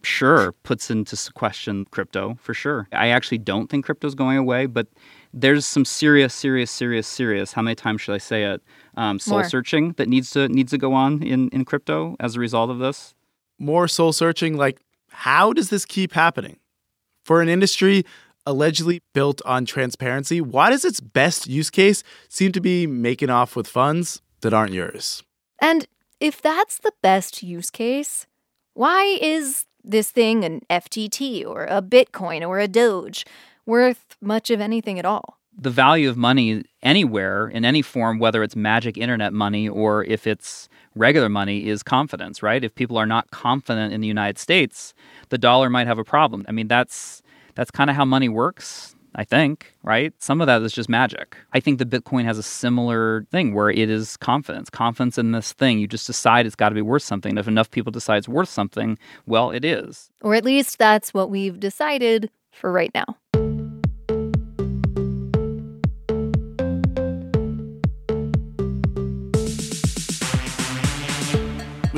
sure, 0.03 0.53
puts 0.63 0.89
into 0.89 1.17
question 1.33 1.85
crypto 1.91 2.39
for 2.41 2.55
sure. 2.55 2.87
I 2.93 3.09
actually 3.09 3.39
don't 3.39 3.69
think 3.69 3.85
crypto's 3.85 4.15
going 4.15 4.39
away, 4.39 4.67
but 4.67 4.87
there's 5.35 5.67
some 5.67 5.85
serious, 5.85 6.33
serious, 6.33 6.71
serious, 6.71 7.09
serious. 7.09 7.53
How 7.53 7.63
many 7.63 7.75
times 7.75 8.03
should 8.03 8.15
I 8.15 8.19
say 8.19 8.45
it? 8.45 8.63
Um, 8.97 9.19
soul 9.19 9.39
More. 9.39 9.49
searching 9.49 9.93
that 9.97 10.09
needs 10.09 10.31
to 10.31 10.49
needs 10.49 10.71
to 10.71 10.79
go 10.79 10.93
on 10.95 11.23
in 11.23 11.49
in 11.51 11.65
crypto 11.65 12.17
as 12.21 12.37
a 12.37 12.41
result 12.41 12.71
of 12.71 12.79
this. 12.79 13.15
More 13.59 13.89
soul 13.89 14.13
searching, 14.13 14.57
like, 14.57 14.81
how 15.19 15.53
does 15.53 15.69
this 15.69 15.85
keep 15.85 16.13
happening? 16.13 16.59
For 17.25 17.43
an 17.43 17.49
industry 17.49 18.05
allegedly 18.47 19.03
built 19.15 19.43
on 19.45 19.67
transparency, 19.67 20.41
why 20.41 20.71
does 20.71 20.85
its 20.85 21.01
best 21.01 21.49
use 21.49 21.71
case 21.71 22.05
seem 22.29 22.53
to 22.53 22.61
be 22.61 22.87
making 22.87 23.29
off 23.29 23.57
with 23.57 23.67
funds 23.67 24.23
that 24.43 24.55
aren't 24.55 24.73
yours? 24.73 25.25
And 25.61 25.89
if 26.21 26.41
that's 26.41 26.79
the 26.79 26.93
best 27.03 27.43
use 27.43 27.69
case, 27.69 28.27
why 28.75 29.19
is 29.21 29.65
this 29.83 30.13
thing 30.13 30.45
an 30.45 30.61
FTT 30.71 31.45
or 31.45 31.65
a 31.65 31.83
Bitcoin 31.83 32.47
or 32.47 32.61
a 32.61 32.69
Doge 32.69 33.27
worth 33.67 34.17
much 34.21 34.51
of 34.51 34.61
anything 34.61 35.01
at 35.01 35.05
all? 35.05 35.38
The 35.59 35.71
value 35.71 36.09
of 36.09 36.17
money 36.17 36.63
anywhere 36.83 37.49
in 37.49 37.65
any 37.65 37.83
form, 37.83 38.19
whether 38.19 38.43
it's 38.43 38.55
magic 38.55 38.97
internet 38.97 39.33
money 39.33 39.69
or 39.69 40.05
if 40.05 40.27
it's 40.27 40.69
regular 40.95 41.29
money, 41.29 41.69
is 41.69 41.83
confidence, 41.83 42.43
right? 42.43 42.63
If 42.63 42.75
people 42.75 42.97
are 42.97 43.07
not 43.07 43.31
confident 43.31 43.93
in 43.93 44.01
the 44.01 44.07
United 44.07 44.39
States, 44.39 44.95
the 45.31 45.39
dollar 45.39 45.69
might 45.69 45.87
have 45.87 45.99
a 45.99 46.05
problem. 46.05 46.45
I 46.49 46.53
mean, 46.53 46.69
that's 46.69 47.23
that's 47.57 47.71
kind 47.73 47.91
of 47.91 47.97
how 47.97 48.05
money 48.05 48.29
works. 48.29 48.95
I 49.15 49.25
think, 49.25 49.75
right? 49.83 50.13
Some 50.23 50.41
of 50.41 50.47
that 50.47 50.63
is 50.63 50.73
just 50.73 50.89
magic. 50.89 51.37
I 51.53 51.59
think 51.59 51.79
the 51.79 51.87
Bitcoin 51.87 52.25
has 52.25 52.39
a 52.39 52.43
similar 52.43 53.27
thing 53.33 53.53
where 53.53 53.69
it 53.69 53.91
is 53.91 54.17
confidence, 54.19 54.71
confidence 54.71 55.19
in 55.19 55.33
this 55.33 55.53
thing. 55.53 55.81
You 55.81 55.89
just 55.89 56.07
decide 56.07 56.47
it's 56.47 56.55
got 56.55 56.69
to 56.69 56.75
be 56.75 56.83
worth 56.83 57.03
something. 57.03 57.37
If 57.37 57.49
enough 57.49 57.71
people 57.71 57.91
decide 57.91 58.19
it's 58.19 58.29
worth 58.29 58.49
something, 58.49 58.97
well, 59.27 59.51
it 59.51 59.65
is. 59.65 60.11
Or 60.23 60.35
at 60.37 60.45
least 60.45 60.79
that's 60.79 61.13
what 61.13 61.31
we've 61.31 61.59
decided 61.59 62.31
for 62.53 62.71
right 62.71 62.93
now. 62.95 63.17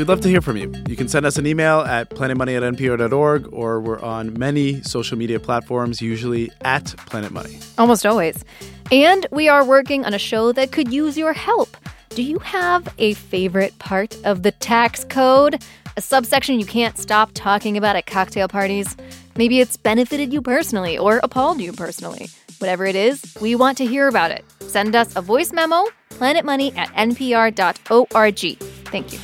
We'd 0.01 0.09
love 0.09 0.23
to 0.23 0.31
hear 0.31 0.41
from 0.41 0.57
you. 0.57 0.73
You 0.89 0.97
can 0.97 1.09
send 1.09 1.27
us 1.27 1.37
an 1.37 1.47
email 1.47 1.81
at 1.81 2.09
planetmoney 2.09 2.57
at 2.57 2.63
npr.org, 2.63 3.53
or 3.53 3.83
we're 3.83 4.01
on 4.01 4.33
many 4.39 4.81
social 4.81 5.19
media 5.19 5.39
platforms, 5.39 6.01
usually 6.01 6.51
at 6.63 6.87
Planet 7.05 7.33
Money. 7.33 7.59
Almost 7.77 8.07
always. 8.07 8.43
And 8.91 9.27
we 9.31 9.51
are 9.51 9.63
working 9.63 10.07
on 10.07 10.15
a 10.15 10.19
show 10.19 10.53
that 10.53 10.73
could 10.73 10.91
use 10.91 11.19
your 11.19 11.35
help. 11.35 11.77
Do 12.09 12.23
you 12.23 12.39
have 12.39 12.89
a 12.97 13.13
favorite 13.13 13.79
part 13.79 14.17
of 14.25 14.43
the 14.43 14.53
tax 14.53 15.05
code? 15.05 15.63
A 15.99 16.01
subsection 16.01 16.59
you 16.59 16.65
can't 16.65 16.97
stop 16.97 17.33
talking 17.35 17.77
about 17.77 17.95
at 17.95 18.07
cocktail 18.07 18.49
parties? 18.49 18.97
Maybe 19.37 19.61
it's 19.61 19.77
benefited 19.77 20.33
you 20.33 20.41
personally 20.41 20.97
or 20.97 21.21
appalled 21.23 21.61
you 21.61 21.75
personally. 21.75 22.31
Whatever 22.57 22.87
it 22.87 22.97
is, 22.97 23.37
we 23.43 23.55
want 23.55 23.77
to 23.77 23.85
hear 23.85 24.09
about 24.09 24.31
it. 24.31 24.47
Send 24.61 24.97
us 24.97 25.15
a 25.15 25.21
voice 25.21 25.53
memo, 25.53 25.85
planetmoney 26.13 26.75
at 26.79 26.89
npr.org. 26.95 28.59
Thank 28.87 29.13
you. 29.13 29.19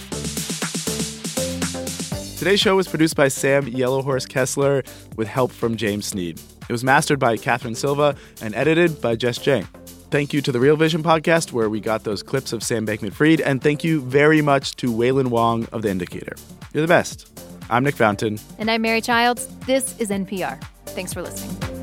Today's 2.36 2.60
show 2.60 2.76
was 2.76 2.86
produced 2.86 3.16
by 3.16 3.28
Sam 3.28 3.64
Yellowhorse 3.64 4.28
Kessler 4.28 4.82
with 5.16 5.26
help 5.26 5.50
from 5.50 5.74
James 5.74 6.04
Sneed. 6.04 6.38
It 6.68 6.72
was 6.72 6.84
mastered 6.84 7.18
by 7.18 7.38
Catherine 7.38 7.74
Silva 7.74 8.14
and 8.42 8.54
edited 8.54 9.00
by 9.00 9.16
Jess 9.16 9.38
Jiang. 9.38 9.66
Thank 10.10 10.34
you 10.34 10.42
to 10.42 10.52
the 10.52 10.60
Real 10.60 10.76
Vision 10.76 11.02
podcast, 11.02 11.52
where 11.52 11.70
we 11.70 11.80
got 11.80 12.04
those 12.04 12.22
clips 12.22 12.52
of 12.52 12.62
Sam 12.62 12.86
Bankman 12.86 13.14
Fried, 13.14 13.40
and 13.40 13.62
thank 13.62 13.82
you 13.82 14.02
very 14.02 14.42
much 14.42 14.76
to 14.76 14.92
Wailin 14.92 15.28
Wong 15.28 15.66
of 15.72 15.80
The 15.80 15.88
Indicator. 15.88 16.36
You're 16.74 16.82
the 16.82 16.88
best. 16.88 17.32
I'm 17.70 17.84
Nick 17.84 17.96
Fountain. 17.96 18.38
And 18.58 18.70
I'm 18.70 18.82
Mary 18.82 19.00
Childs. 19.00 19.46
This 19.66 19.98
is 19.98 20.10
NPR. 20.10 20.62
Thanks 20.88 21.14
for 21.14 21.22
listening. 21.22 21.75